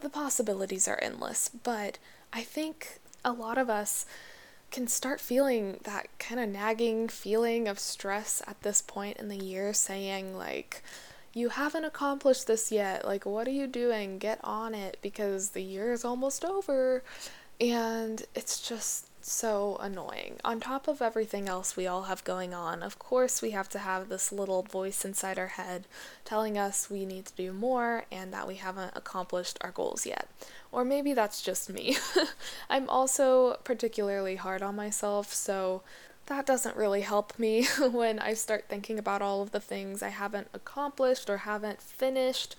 the 0.00 0.10
possibilities 0.10 0.88
are 0.88 0.98
endless, 1.00 1.48
but 1.48 1.98
I 2.32 2.42
think 2.42 2.98
a 3.24 3.32
lot 3.32 3.58
of 3.58 3.70
us 3.70 4.06
can 4.70 4.86
start 4.86 5.20
feeling 5.20 5.78
that 5.84 6.08
kind 6.18 6.40
of 6.40 6.48
nagging 6.48 7.08
feeling 7.08 7.68
of 7.68 7.78
stress 7.78 8.42
at 8.46 8.60
this 8.62 8.82
point 8.82 9.16
in 9.16 9.28
the 9.28 9.36
year, 9.36 9.72
saying, 9.72 10.36
like, 10.36 10.82
you 11.32 11.50
haven't 11.50 11.84
accomplished 11.84 12.46
this 12.46 12.72
yet. 12.72 13.04
Like, 13.04 13.24
what 13.24 13.46
are 13.46 13.52
you 13.52 13.66
doing? 13.66 14.18
Get 14.18 14.40
on 14.42 14.74
it 14.74 14.98
because 15.00 15.50
the 15.50 15.62
year 15.62 15.92
is 15.92 16.04
almost 16.04 16.44
over. 16.44 17.02
And 17.60 18.24
it's 18.34 18.66
just 18.66 19.07
so 19.20 19.76
annoying. 19.80 20.36
On 20.44 20.60
top 20.60 20.88
of 20.88 21.02
everything 21.02 21.48
else 21.48 21.76
we 21.76 21.86
all 21.86 22.04
have 22.04 22.24
going 22.24 22.54
on, 22.54 22.82
of 22.82 22.98
course, 22.98 23.42
we 23.42 23.50
have 23.50 23.68
to 23.70 23.78
have 23.78 24.08
this 24.08 24.32
little 24.32 24.62
voice 24.62 25.04
inside 25.04 25.38
our 25.38 25.48
head 25.48 25.86
telling 26.24 26.56
us 26.56 26.90
we 26.90 27.04
need 27.04 27.26
to 27.26 27.34
do 27.34 27.52
more 27.52 28.04
and 28.10 28.32
that 28.32 28.48
we 28.48 28.56
haven't 28.56 28.96
accomplished 28.96 29.58
our 29.60 29.70
goals 29.70 30.06
yet. 30.06 30.28
Or 30.70 30.84
maybe 30.84 31.14
that's 31.14 31.42
just 31.42 31.70
me. 31.70 31.96
I'm 32.70 32.88
also 32.88 33.56
particularly 33.64 34.36
hard 34.36 34.62
on 34.62 34.76
myself, 34.76 35.32
so 35.32 35.82
that 36.26 36.46
doesn't 36.46 36.76
really 36.76 37.00
help 37.00 37.38
me 37.38 37.66
when 37.90 38.18
I 38.18 38.34
start 38.34 38.66
thinking 38.68 38.98
about 38.98 39.22
all 39.22 39.42
of 39.42 39.50
the 39.50 39.60
things 39.60 40.02
I 40.02 40.10
haven't 40.10 40.48
accomplished 40.52 41.28
or 41.30 41.38
haven't 41.38 41.80
finished 41.80 42.54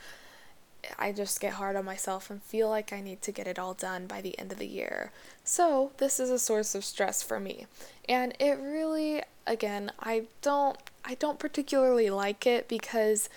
I 0.97 1.11
just 1.11 1.39
get 1.39 1.53
hard 1.53 1.75
on 1.75 1.85
myself 1.85 2.29
and 2.29 2.41
feel 2.41 2.69
like 2.69 2.93
I 2.93 3.01
need 3.01 3.21
to 3.23 3.31
get 3.31 3.47
it 3.47 3.59
all 3.59 3.73
done 3.73 4.07
by 4.07 4.21
the 4.21 4.37
end 4.39 4.51
of 4.51 4.59
the 4.59 4.67
year. 4.67 5.11
So, 5.43 5.91
this 5.97 6.19
is 6.19 6.29
a 6.29 6.39
source 6.39 6.75
of 6.75 6.85
stress 6.85 7.21
for 7.23 7.39
me. 7.39 7.67
And 8.07 8.33
it 8.39 8.59
really 8.59 9.23
again, 9.45 9.91
I 9.99 10.23
don't 10.41 10.77
I 11.03 11.15
don't 11.15 11.39
particularly 11.39 12.09
like 12.09 12.45
it 12.45 12.67
because 12.67 13.29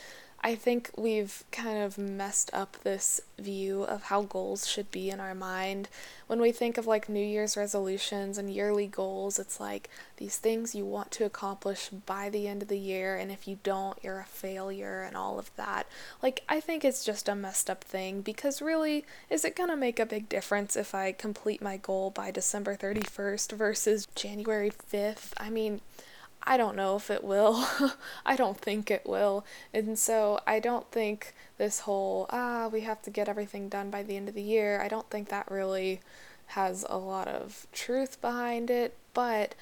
I 0.45 0.57
think 0.57 0.91
we've 0.97 1.45
kind 1.53 1.79
of 1.85 1.97
messed 1.97 2.51
up 2.53 2.77
this 2.83 3.21
view 3.39 3.85
of 3.85 4.05
how 4.05 4.23
goals 4.23 4.67
should 4.67 4.91
be 4.91 5.09
in 5.09 5.21
our 5.21 5.37
mind. 5.37 5.89
When 6.27 6.41
we 6.41 6.51
think 6.51 6.77
of 6.77 6.87
like 6.87 7.09
New 7.09 7.25
Year's 7.25 7.57
resolutions 7.57 8.39
and 8.39 8.51
yearly 8.51 8.89
goals, 8.89 9.39
it's 9.39 9.61
like 9.61 9.89
these 10.17 10.39
things 10.39 10.75
you 10.75 10.85
want 10.85 11.13
to 11.13 11.25
accomplish 11.25 11.91
by 11.91 12.29
the 12.29 12.49
end 12.49 12.61
of 12.61 12.67
the 12.67 12.79
year, 12.79 13.17
and 13.17 13.31
if 13.31 13.47
you 13.47 13.61
don't, 13.63 14.03
you're 14.03 14.19
a 14.19 14.25
failure 14.25 15.03
and 15.03 15.17
all 15.17 15.39
of 15.39 15.55
that. 15.55 15.87
Like, 16.21 16.43
I 16.49 16.59
think 16.59 16.85
it's 16.85 17.05
just 17.05 17.29
a 17.29 17.37
messed 17.37 17.71
up 17.71 17.85
thing 17.85 18.21
because 18.21 18.61
really, 18.61 19.05
is 19.31 19.45
it 19.45 19.55
gonna 19.55 19.77
make 19.77 20.01
a 20.01 20.07
big 20.07 20.29
difference 20.29 20.75
if 20.75 20.93
I 20.93 21.13
complete 21.13 21.63
my 21.63 21.77
goal 21.77 22.11
by 22.11 22.33
December 22.33 22.75
31st 22.75 23.53
versus 23.53 24.09
January 24.17 24.73
5th? 24.73 25.35
I 25.37 25.51
mean, 25.51 25.83
I 26.45 26.57
don't 26.57 26.77
know 26.77 26.97
if 26.97 27.11
it 27.11 27.23
will. 27.25 27.65
I 28.27 28.37
don't 28.37 28.59
think 28.59 28.91
it 28.91 29.07
will. 29.07 29.45
And 29.73 29.99
so 29.99 30.41
I 30.47 30.61
don't 30.61 30.91
think 30.91 31.35
this 31.59 31.81
whole, 31.81 32.27
ah, 32.31 32.69
we 32.73 32.81
have 32.81 33.03
to 33.03 33.11
get 33.11 33.29
everything 33.29 33.69
done 33.69 33.91
by 33.91 34.03
the 34.03 34.17
end 34.17 34.29
of 34.29 34.35
the 34.35 34.43
year, 34.43 34.81
I 34.81 34.89
don't 34.89 35.09
think 35.11 35.29
that 35.29 35.51
really 35.51 36.01
has 36.49 36.85
a 36.89 36.99
lot 36.99 37.29
of 37.29 37.67
truth 37.73 38.21
behind 38.21 38.71
it, 38.71 38.97
but 39.15 39.55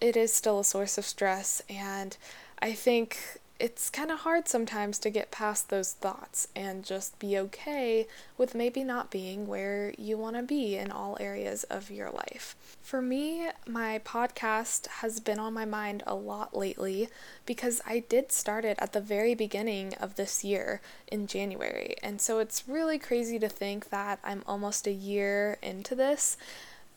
it 0.00 0.16
is 0.16 0.32
still 0.32 0.60
a 0.60 0.64
source 0.64 0.98
of 0.98 1.04
stress. 1.04 1.62
And 1.68 2.16
I 2.60 2.72
think 2.72 3.38
it's 3.60 3.90
kind 3.90 4.12
of 4.12 4.20
hard 4.20 4.46
sometimes 4.46 5.00
to 5.00 5.10
get 5.10 5.32
past 5.32 5.68
those 5.68 5.92
thoughts 5.92 6.46
and 6.54 6.84
just 6.84 7.18
be 7.18 7.36
okay 7.36 8.06
with 8.36 8.54
maybe 8.54 8.84
not 8.84 9.10
being 9.10 9.48
where 9.48 9.92
you 9.98 10.16
want 10.16 10.36
to 10.36 10.42
be 10.42 10.76
in 10.76 10.92
all 10.92 11.16
areas 11.18 11.64
of 11.64 11.90
your 11.90 12.08
life. 12.10 12.54
For 12.80 13.02
me, 13.02 13.48
my 13.66 13.98
podcast 14.04 14.86
has 14.86 15.18
been 15.18 15.40
on 15.40 15.54
my 15.54 15.64
mind 15.64 16.04
a 16.06 16.14
lot 16.14 16.56
lately 16.56 17.08
because 17.46 17.80
I 17.84 18.04
did 18.08 18.30
start 18.30 18.64
it 18.64 18.78
at 18.80 18.92
the 18.92 19.00
very 19.00 19.34
beginning 19.34 19.94
of 19.94 20.14
this 20.14 20.44
year 20.44 20.80
in 21.08 21.26
January. 21.26 21.96
And 22.00 22.20
so 22.20 22.38
it's 22.38 22.68
really 22.68 22.98
crazy 22.98 23.40
to 23.40 23.48
think 23.48 23.90
that 23.90 24.20
I'm 24.22 24.44
almost 24.46 24.86
a 24.86 24.92
year 24.92 25.58
into 25.62 25.96
this. 25.96 26.36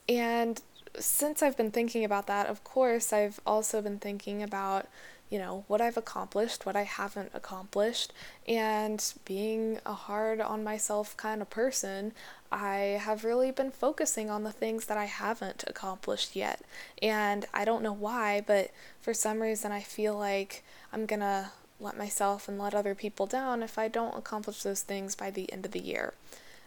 And 0.08 0.62
since 1.00 1.42
I've 1.42 1.58
been 1.58 1.72
thinking 1.72 2.06
about 2.06 2.28
that, 2.28 2.46
of 2.48 2.64
course, 2.64 3.12
I've 3.12 3.40
also 3.48 3.82
been 3.82 3.98
thinking 3.98 4.44
about 4.44 4.88
you 5.32 5.40
know, 5.40 5.64
what 5.68 5.80
I've 5.80 5.96
accomplished, 5.96 6.66
what 6.66 6.76
I 6.76 6.84
haven't 6.84 7.32
accomplished, 7.34 8.12
and 8.46 9.02
being 9.24 9.80
a 9.86 9.94
hard 9.94 10.42
on 10.42 10.62
myself 10.62 11.16
kind 11.16 11.42
of 11.42 11.50
person, 11.50 12.12
I 12.52 13.00
have 13.02 13.24
really 13.24 13.50
been 13.50 13.72
focusing 13.72 14.30
on 14.30 14.44
the 14.44 14.52
things 14.52 14.86
that 14.86 14.98
I 14.98 15.06
haven't 15.06 15.64
accomplished 15.66 16.36
yet. 16.36 16.62
And 17.02 17.46
I 17.54 17.64
don't 17.64 17.82
know 17.82 17.94
why, 17.94 18.44
but 18.46 18.72
for 19.00 19.14
some 19.14 19.42
reason 19.42 19.72
I 19.72 19.80
feel 19.80 20.18
like 20.18 20.66
I'm 20.92 21.06
gonna 21.06 21.54
let 21.80 21.98
myself 21.98 22.50
and 22.50 22.60
let 22.60 22.76
other 22.76 22.94
people 22.94 23.26
down 23.26 23.64
if 23.64 23.80
I 23.80 23.88
don't 23.88 24.18
accomplish 24.18 24.64
those 24.64 24.82
things 24.82 25.16
by 25.16 25.32
the 25.32 25.52
end 25.52 25.66
of 25.66 25.72
the 25.72 25.80
year. 25.80 26.14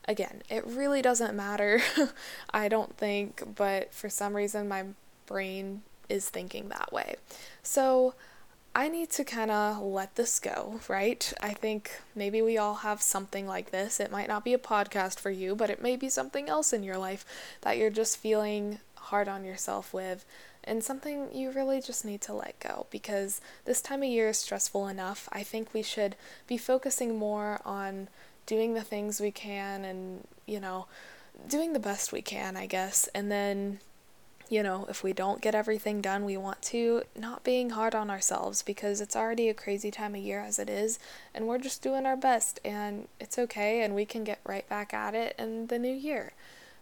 Again, 0.08 0.42
it 0.48 0.66
really 0.66 1.02
doesn't 1.02 1.36
matter, 1.36 1.82
I 2.50 2.68
don't 2.68 2.96
think, 2.96 3.42
but 3.54 3.92
for 3.92 4.08
some 4.08 4.34
reason 4.34 4.68
my 4.68 4.84
brain 5.26 5.82
is 6.08 6.30
thinking 6.30 6.68
that 6.68 6.92
way. 6.92 7.16
So, 7.62 8.14
I 8.76 8.88
need 8.88 9.10
to 9.10 9.24
kind 9.24 9.52
of 9.52 9.80
let 9.80 10.16
this 10.16 10.40
go, 10.40 10.80
right? 10.88 11.32
I 11.40 11.54
think 11.54 12.00
maybe 12.14 12.42
we 12.42 12.58
all 12.58 12.74
have 12.76 13.00
something 13.00 13.46
like 13.46 13.70
this. 13.70 14.00
It 14.00 14.10
might 14.10 14.26
not 14.26 14.44
be 14.44 14.52
a 14.52 14.58
podcast 14.58 15.20
for 15.20 15.30
you, 15.30 15.54
but 15.54 15.70
it 15.70 15.80
may 15.80 15.94
be 15.94 16.08
something 16.08 16.48
else 16.48 16.72
in 16.72 16.82
your 16.82 16.98
life 16.98 17.24
that 17.60 17.78
you're 17.78 17.90
just 17.90 18.16
feeling 18.16 18.80
hard 18.96 19.28
on 19.28 19.44
yourself 19.44 19.94
with, 19.94 20.24
and 20.64 20.82
something 20.82 21.28
you 21.32 21.52
really 21.52 21.80
just 21.80 22.04
need 22.04 22.20
to 22.22 22.32
let 22.32 22.58
go 22.58 22.86
because 22.90 23.40
this 23.64 23.80
time 23.80 24.02
of 24.02 24.08
year 24.08 24.30
is 24.30 24.38
stressful 24.38 24.88
enough. 24.88 25.28
I 25.30 25.42
think 25.42 25.72
we 25.72 25.82
should 25.82 26.16
be 26.46 26.56
focusing 26.56 27.16
more 27.16 27.60
on 27.64 28.08
doing 28.46 28.74
the 28.74 28.82
things 28.82 29.20
we 29.20 29.30
can 29.30 29.84
and, 29.84 30.26
you 30.46 30.58
know, 30.58 30.86
doing 31.48 31.74
the 31.74 31.78
best 31.78 32.12
we 32.12 32.22
can, 32.22 32.56
I 32.56 32.66
guess, 32.66 33.08
and 33.14 33.30
then 33.30 33.78
you 34.48 34.62
know, 34.62 34.86
if 34.88 35.02
we 35.02 35.12
don't 35.12 35.40
get 35.40 35.54
everything 35.54 36.00
done 36.00 36.24
we 36.24 36.36
want 36.36 36.60
to, 36.62 37.02
not 37.16 37.44
being 37.44 37.70
hard 37.70 37.94
on 37.94 38.10
ourselves 38.10 38.62
because 38.62 39.00
it's 39.00 39.16
already 39.16 39.48
a 39.48 39.54
crazy 39.54 39.90
time 39.90 40.14
of 40.14 40.20
year 40.20 40.40
as 40.40 40.58
it 40.58 40.68
is, 40.68 40.98
and 41.34 41.46
we're 41.46 41.58
just 41.58 41.82
doing 41.82 42.06
our 42.06 42.16
best, 42.16 42.60
and 42.64 43.08
it's 43.18 43.38
okay, 43.38 43.82
and 43.82 43.94
we 43.94 44.04
can 44.04 44.24
get 44.24 44.40
right 44.44 44.68
back 44.68 44.92
at 44.92 45.14
it 45.14 45.34
in 45.38 45.68
the 45.68 45.78
new 45.78 45.94
year. 45.94 46.32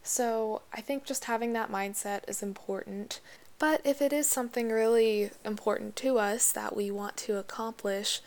So 0.03 0.63
I 0.73 0.81
think 0.81 1.05
just 1.05 1.27
having 1.27 1.53
that 1.53 1.71
mindset 1.71 2.29
is 2.29 2.43
important. 2.43 3.21
But 3.59 3.81
if 3.85 4.03
it 4.03 4.13
is 4.13 4.27
something 4.27 4.71
really 4.71 5.31
important 5.45 5.95
to 5.97 6.19
us 6.19 6.51
that 6.53 6.75
we 6.75 6.91
want 6.91 7.17
to 7.19 7.39
accomplish, 7.39 8.21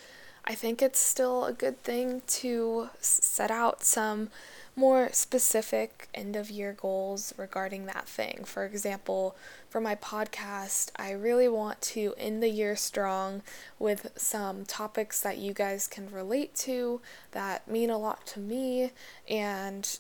I 0.45 0.56
think 0.56 0.82
it's 0.82 1.00
still 1.00 1.45
a 1.45 1.52
good 1.52 1.82
thing 1.84 2.21
to 2.28 2.89
set 3.02 3.52
out 3.52 3.84
some 3.84 4.30
more 4.75 5.09
specific 5.11 6.09
end 6.13 6.35
of 6.35 6.49
year 6.49 6.73
goals 6.73 7.33
regarding 7.38 7.85
that 7.85 8.07
thing. 8.07 8.43
For 8.43 8.65
example, 8.65 9.35
for 9.69 9.79
my 9.79 9.95
podcast, 9.95 10.91
I 10.97 11.11
really 11.11 11.47
want 11.47 11.81
to 11.81 12.13
end 12.17 12.43
the 12.43 12.49
year 12.49 12.75
strong 12.75 13.41
with 13.79 14.11
some 14.17 14.65
topics 14.65 15.21
that 15.21 15.38
you 15.38 15.53
guys 15.53 15.88
can 15.88 16.11
relate 16.11 16.55
to, 16.55 17.01
that 17.31 17.67
mean 17.67 17.89
a 17.89 17.97
lot 17.97 18.25
to 18.27 18.39
me, 18.39 18.91
and 19.29 19.97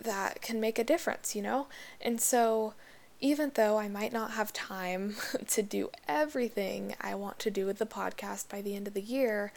that 0.00 0.40
can 0.40 0.60
make 0.60 0.78
a 0.78 0.84
difference, 0.84 1.36
you 1.36 1.42
know? 1.42 1.66
And 2.00 2.20
so, 2.20 2.74
even 3.20 3.52
though 3.54 3.78
I 3.78 3.88
might 3.88 4.12
not 4.12 4.32
have 4.32 4.52
time 4.52 5.16
to 5.48 5.62
do 5.62 5.90
everything 6.08 6.94
I 7.00 7.14
want 7.14 7.38
to 7.40 7.50
do 7.50 7.66
with 7.66 7.78
the 7.78 7.86
podcast 7.86 8.48
by 8.48 8.62
the 8.62 8.74
end 8.74 8.88
of 8.88 8.94
the 8.94 9.02
year, 9.02 9.52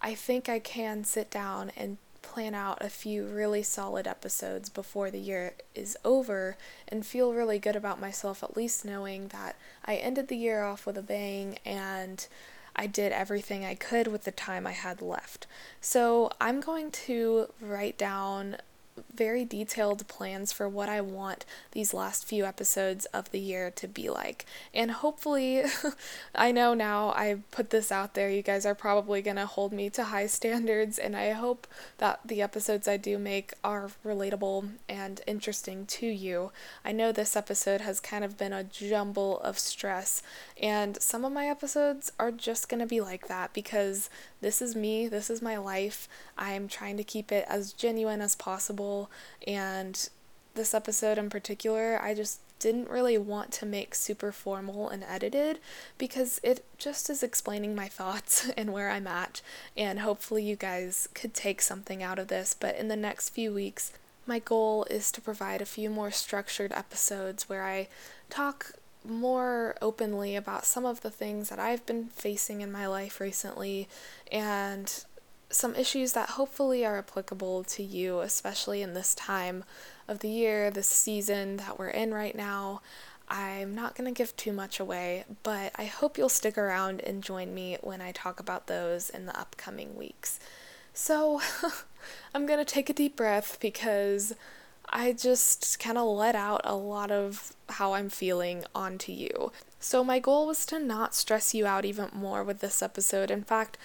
I 0.00 0.14
think 0.14 0.48
I 0.48 0.58
can 0.58 1.04
sit 1.04 1.30
down 1.30 1.70
and 1.76 1.98
plan 2.24 2.54
out 2.54 2.78
a 2.80 2.88
few 2.88 3.26
really 3.26 3.62
solid 3.62 4.06
episodes 4.06 4.68
before 4.68 5.10
the 5.10 5.20
year 5.20 5.52
is 5.74 5.96
over 6.04 6.56
and 6.88 7.04
feel 7.04 7.34
really 7.34 7.58
good 7.58 7.76
about 7.76 8.00
myself, 8.00 8.42
at 8.42 8.56
least 8.56 8.84
knowing 8.84 9.28
that 9.28 9.56
I 9.84 9.96
ended 9.96 10.28
the 10.28 10.36
year 10.36 10.64
off 10.64 10.86
with 10.86 10.96
a 10.96 11.02
bang 11.02 11.58
and 11.64 12.26
I 12.74 12.86
did 12.86 13.12
everything 13.12 13.64
I 13.64 13.74
could 13.74 14.08
with 14.08 14.24
the 14.24 14.32
time 14.32 14.66
I 14.66 14.72
had 14.72 15.00
left. 15.00 15.46
So 15.80 16.30
I'm 16.40 16.60
going 16.60 16.90
to 17.06 17.48
write 17.60 17.98
down 17.98 18.56
very 19.14 19.44
detailed 19.44 20.06
plans 20.08 20.52
for 20.52 20.68
what 20.68 20.88
I 20.88 21.00
want 21.00 21.44
these 21.72 21.94
last 21.94 22.24
few 22.24 22.44
episodes 22.44 23.04
of 23.06 23.30
the 23.30 23.40
year 23.40 23.70
to 23.72 23.88
be 23.88 24.10
like. 24.10 24.46
And 24.72 24.90
hopefully, 24.90 25.62
I 26.34 26.52
know 26.52 26.74
now 26.74 27.10
I 27.10 27.38
put 27.50 27.70
this 27.70 27.92
out 27.92 28.14
there, 28.14 28.30
you 28.30 28.42
guys 28.42 28.66
are 28.66 28.74
probably 28.74 29.22
going 29.22 29.36
to 29.36 29.46
hold 29.46 29.72
me 29.72 29.90
to 29.90 30.04
high 30.04 30.26
standards, 30.26 30.98
and 30.98 31.16
I 31.16 31.30
hope 31.30 31.66
that 31.98 32.20
the 32.24 32.42
episodes 32.42 32.88
I 32.88 32.96
do 32.96 33.18
make 33.18 33.52
are 33.62 33.90
relatable 34.04 34.70
and 34.88 35.20
interesting 35.26 35.86
to 35.86 36.06
you. 36.06 36.52
I 36.84 36.92
know 36.92 37.12
this 37.12 37.36
episode 37.36 37.80
has 37.80 38.00
kind 38.00 38.24
of 38.24 38.38
been 38.38 38.52
a 38.52 38.64
jumble 38.64 39.40
of 39.40 39.58
stress, 39.58 40.22
and 40.60 41.00
some 41.00 41.24
of 41.24 41.32
my 41.32 41.48
episodes 41.48 42.12
are 42.18 42.30
just 42.30 42.68
going 42.68 42.80
to 42.80 42.86
be 42.86 43.00
like 43.00 43.28
that 43.28 43.52
because 43.52 44.10
this 44.40 44.60
is 44.60 44.76
me, 44.76 45.08
this 45.08 45.30
is 45.30 45.40
my 45.40 45.56
life. 45.56 46.08
I'm 46.36 46.68
trying 46.68 46.96
to 46.98 47.04
keep 47.04 47.32
it 47.32 47.46
as 47.48 47.72
genuine 47.72 48.20
as 48.20 48.36
possible, 48.36 49.03
and 49.46 50.08
this 50.54 50.74
episode 50.74 51.18
in 51.18 51.30
particular, 51.30 52.00
I 52.00 52.14
just 52.14 52.40
didn't 52.58 52.88
really 52.88 53.18
want 53.18 53.52
to 53.52 53.66
make 53.66 53.94
super 53.94 54.32
formal 54.32 54.88
and 54.88 55.04
edited 55.04 55.58
because 55.98 56.40
it 56.42 56.64
just 56.78 57.10
is 57.10 57.22
explaining 57.22 57.74
my 57.74 57.88
thoughts 57.88 58.48
and 58.56 58.72
where 58.72 58.90
I'm 58.90 59.06
at. 59.06 59.42
And 59.76 60.00
hopefully, 60.00 60.44
you 60.44 60.56
guys 60.56 61.08
could 61.14 61.34
take 61.34 61.60
something 61.60 62.02
out 62.02 62.18
of 62.18 62.28
this. 62.28 62.56
But 62.58 62.76
in 62.76 62.88
the 62.88 62.96
next 62.96 63.30
few 63.30 63.52
weeks, 63.52 63.92
my 64.26 64.38
goal 64.38 64.86
is 64.90 65.12
to 65.12 65.20
provide 65.20 65.60
a 65.60 65.66
few 65.66 65.90
more 65.90 66.10
structured 66.10 66.72
episodes 66.72 67.48
where 67.48 67.64
I 67.64 67.88
talk 68.30 68.72
more 69.06 69.76
openly 69.82 70.34
about 70.34 70.64
some 70.64 70.86
of 70.86 71.02
the 71.02 71.10
things 71.10 71.50
that 71.50 71.58
I've 71.58 71.84
been 71.84 72.06
facing 72.06 72.62
in 72.62 72.72
my 72.72 72.86
life 72.86 73.20
recently 73.20 73.86
and 74.32 75.04
some 75.50 75.74
issues 75.74 76.12
that 76.12 76.30
hopefully 76.30 76.84
are 76.84 76.98
applicable 76.98 77.64
to 77.64 77.82
you, 77.82 78.20
especially 78.20 78.82
in 78.82 78.94
this 78.94 79.14
time 79.14 79.64
of 80.08 80.20
the 80.20 80.28
year, 80.28 80.70
this 80.70 80.88
season 80.88 81.56
that 81.58 81.78
we're 81.78 81.88
in 81.88 82.12
right 82.12 82.34
now. 82.34 82.80
I'm 83.28 83.74
not 83.74 83.94
going 83.94 84.12
to 84.12 84.16
give 84.16 84.36
too 84.36 84.52
much 84.52 84.78
away, 84.78 85.24
but 85.42 85.72
I 85.76 85.84
hope 85.84 86.18
you'll 86.18 86.28
stick 86.28 86.58
around 86.58 87.00
and 87.00 87.22
join 87.22 87.54
me 87.54 87.78
when 87.80 88.02
I 88.02 88.12
talk 88.12 88.38
about 88.38 88.66
those 88.66 89.08
in 89.08 89.26
the 89.26 89.38
upcoming 89.38 89.96
weeks. 89.96 90.38
So, 90.92 91.40
I'm 92.34 92.46
going 92.46 92.58
to 92.58 92.64
take 92.64 92.90
a 92.90 92.94
deep 92.94 93.16
breath 93.16 93.58
because 93.60 94.34
I 94.90 95.12
just 95.12 95.78
kind 95.80 95.96
of 95.96 96.06
let 96.06 96.34
out 96.34 96.60
a 96.64 96.76
lot 96.76 97.10
of 97.10 97.54
how 97.70 97.94
I'm 97.94 98.10
feeling 98.10 98.64
onto 98.74 99.10
you. 99.10 99.52
So, 99.80 100.04
my 100.04 100.18
goal 100.18 100.46
was 100.46 100.66
to 100.66 100.78
not 100.78 101.14
stress 101.14 101.54
you 101.54 101.66
out 101.66 101.84
even 101.84 102.10
more 102.12 102.44
with 102.44 102.60
this 102.60 102.82
episode. 102.82 103.30
In 103.30 103.42
fact, 103.42 103.78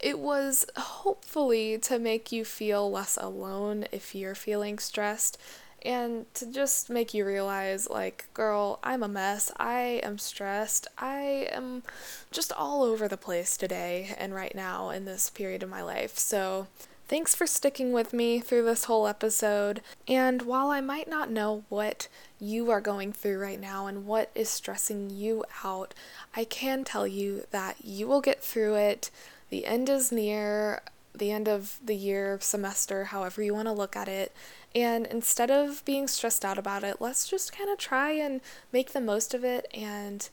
it 0.00 0.18
was 0.18 0.64
hopefully 0.76 1.78
to 1.78 1.98
make 1.98 2.30
you 2.32 2.44
feel 2.44 2.90
less 2.90 3.16
alone 3.16 3.86
if 3.92 4.14
you're 4.14 4.34
feeling 4.34 4.78
stressed 4.78 5.38
and 5.82 6.32
to 6.34 6.50
just 6.50 6.90
make 6.90 7.14
you 7.14 7.24
realize 7.24 7.88
like 7.88 8.26
girl 8.34 8.80
i'm 8.82 9.02
a 9.02 9.08
mess 9.08 9.52
i 9.58 10.00
am 10.02 10.18
stressed 10.18 10.88
i 10.98 11.48
am 11.52 11.82
just 12.30 12.52
all 12.52 12.82
over 12.82 13.06
the 13.06 13.16
place 13.16 13.56
today 13.56 14.14
and 14.18 14.34
right 14.34 14.54
now 14.54 14.90
in 14.90 15.04
this 15.04 15.30
period 15.30 15.62
of 15.62 15.70
my 15.70 15.82
life 15.82 16.18
so 16.18 16.66
Thanks 17.08 17.34
for 17.34 17.46
sticking 17.46 17.94
with 17.94 18.12
me 18.12 18.38
through 18.38 18.66
this 18.66 18.84
whole 18.84 19.06
episode. 19.06 19.80
And 20.06 20.42
while 20.42 20.68
I 20.68 20.82
might 20.82 21.08
not 21.08 21.30
know 21.30 21.64
what 21.70 22.06
you 22.38 22.70
are 22.70 22.82
going 22.82 23.14
through 23.14 23.38
right 23.38 23.58
now 23.58 23.86
and 23.86 24.04
what 24.04 24.30
is 24.34 24.50
stressing 24.50 25.08
you 25.08 25.42
out, 25.64 25.94
I 26.36 26.44
can 26.44 26.84
tell 26.84 27.06
you 27.06 27.46
that 27.50 27.76
you 27.82 28.06
will 28.06 28.20
get 28.20 28.42
through 28.42 28.74
it. 28.74 29.10
The 29.50 29.66
end 29.66 29.88
is 29.88 30.12
near, 30.12 30.82
the 31.14 31.30
end 31.30 31.48
of 31.48 31.78
the 31.84 31.96
year, 31.96 32.38
semester, 32.40 33.04
however 33.04 33.42
you 33.42 33.54
want 33.54 33.66
to 33.66 33.72
look 33.72 33.96
at 33.96 34.08
it. 34.08 34.32
And 34.74 35.06
instead 35.06 35.50
of 35.50 35.84
being 35.84 36.06
stressed 36.06 36.44
out 36.44 36.58
about 36.58 36.84
it, 36.84 37.00
let's 37.00 37.28
just 37.28 37.56
kind 37.56 37.70
of 37.70 37.78
try 37.78 38.12
and 38.12 38.40
make 38.72 38.92
the 38.92 39.00
most 39.00 39.34
of 39.34 39.44
it 39.44 39.66
and 39.72 40.28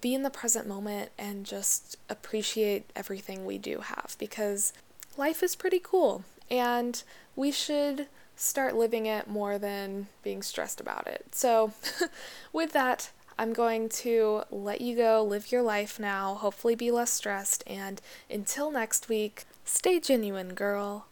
be 0.00 0.14
in 0.14 0.22
the 0.22 0.30
present 0.30 0.66
moment 0.66 1.10
and 1.18 1.46
just 1.46 1.96
appreciate 2.10 2.90
everything 2.94 3.46
we 3.46 3.56
do 3.56 3.80
have 3.80 4.16
because 4.18 4.72
life 5.16 5.42
is 5.42 5.56
pretty 5.56 5.80
cool 5.82 6.24
and 6.50 7.02
we 7.36 7.50
should 7.50 8.06
start 8.36 8.76
living 8.76 9.06
it 9.06 9.28
more 9.28 9.58
than 9.58 10.08
being 10.22 10.42
stressed 10.42 10.80
about 10.80 11.06
it. 11.06 11.26
So, 11.32 11.72
with 12.52 12.72
that, 12.72 13.10
I'm 13.38 13.52
going 13.52 13.88
to 13.90 14.42
let 14.50 14.80
you 14.80 14.96
go, 14.96 15.22
live 15.22 15.52
your 15.52 15.62
life 15.62 16.00
now, 16.00 16.34
hopefully 16.34 16.74
be 16.74 16.90
less 16.90 17.10
stressed, 17.10 17.62
and 17.68 18.00
until 18.28 18.72
next 18.72 19.08
week, 19.08 19.44
stay 19.64 20.00
genuine, 20.00 20.54
girl. 20.54 21.06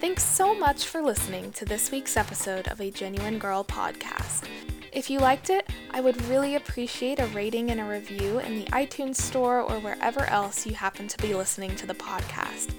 Thanks 0.00 0.22
so 0.22 0.54
much 0.54 0.84
for 0.84 1.02
listening 1.02 1.50
to 1.52 1.64
this 1.64 1.90
week's 1.90 2.16
episode 2.16 2.68
of 2.68 2.80
a 2.80 2.92
Genuine 2.92 3.40
Girl 3.40 3.64
podcast. 3.64 4.46
If 4.92 5.10
you 5.10 5.18
liked 5.18 5.50
it, 5.50 5.68
I 5.90 6.00
would 6.00 6.22
really 6.26 6.54
appreciate 6.54 7.18
a 7.18 7.26
rating 7.26 7.72
and 7.72 7.80
a 7.80 7.84
review 7.84 8.38
in 8.38 8.54
the 8.54 8.66
iTunes 8.66 9.16
Store 9.16 9.60
or 9.60 9.80
wherever 9.80 10.24
else 10.26 10.64
you 10.64 10.74
happen 10.74 11.08
to 11.08 11.18
be 11.18 11.34
listening 11.34 11.74
to 11.76 11.86
the 11.86 11.94
podcast. 11.94 12.72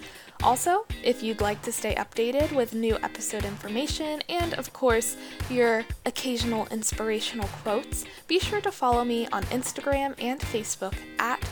Also, 0.46 0.86
if 1.04 1.24
you'd 1.24 1.42
like 1.42 1.60
to 1.64 1.72
stay 1.72 1.96
updated 1.96 2.52
with 2.52 2.76
new 2.76 3.00
episode 3.02 3.44
information 3.46 4.22
and, 4.30 4.54
of 4.54 4.72
course, 4.74 5.18
your 5.50 5.84
occasional 6.06 6.68
inspirational 6.70 7.48
quotes, 7.64 8.06
be 8.28 8.38
sure 8.38 8.62
to 8.62 8.72
follow 8.72 9.04
me 9.04 9.28
on 9.30 9.42
Instagram 9.46 10.14
and 10.20 10.40
Facebook 10.40 10.94
at 11.18 11.44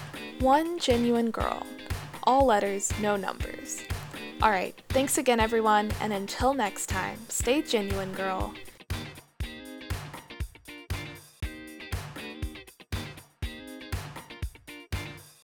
One 0.42 0.78
Genuine 0.78 1.32
Girl. 1.32 1.66
All 2.22 2.46
letters, 2.46 2.94
no 3.02 3.16
numbers. 3.16 3.82
Alright, 4.44 4.80
thanks 4.90 5.18
again, 5.18 5.40
everyone, 5.40 5.90
and 6.00 6.14
until 6.14 6.54
next 6.54 6.86
time, 6.86 7.18
stay 7.30 7.64
genuine, 7.64 8.14
girl. 8.14 8.54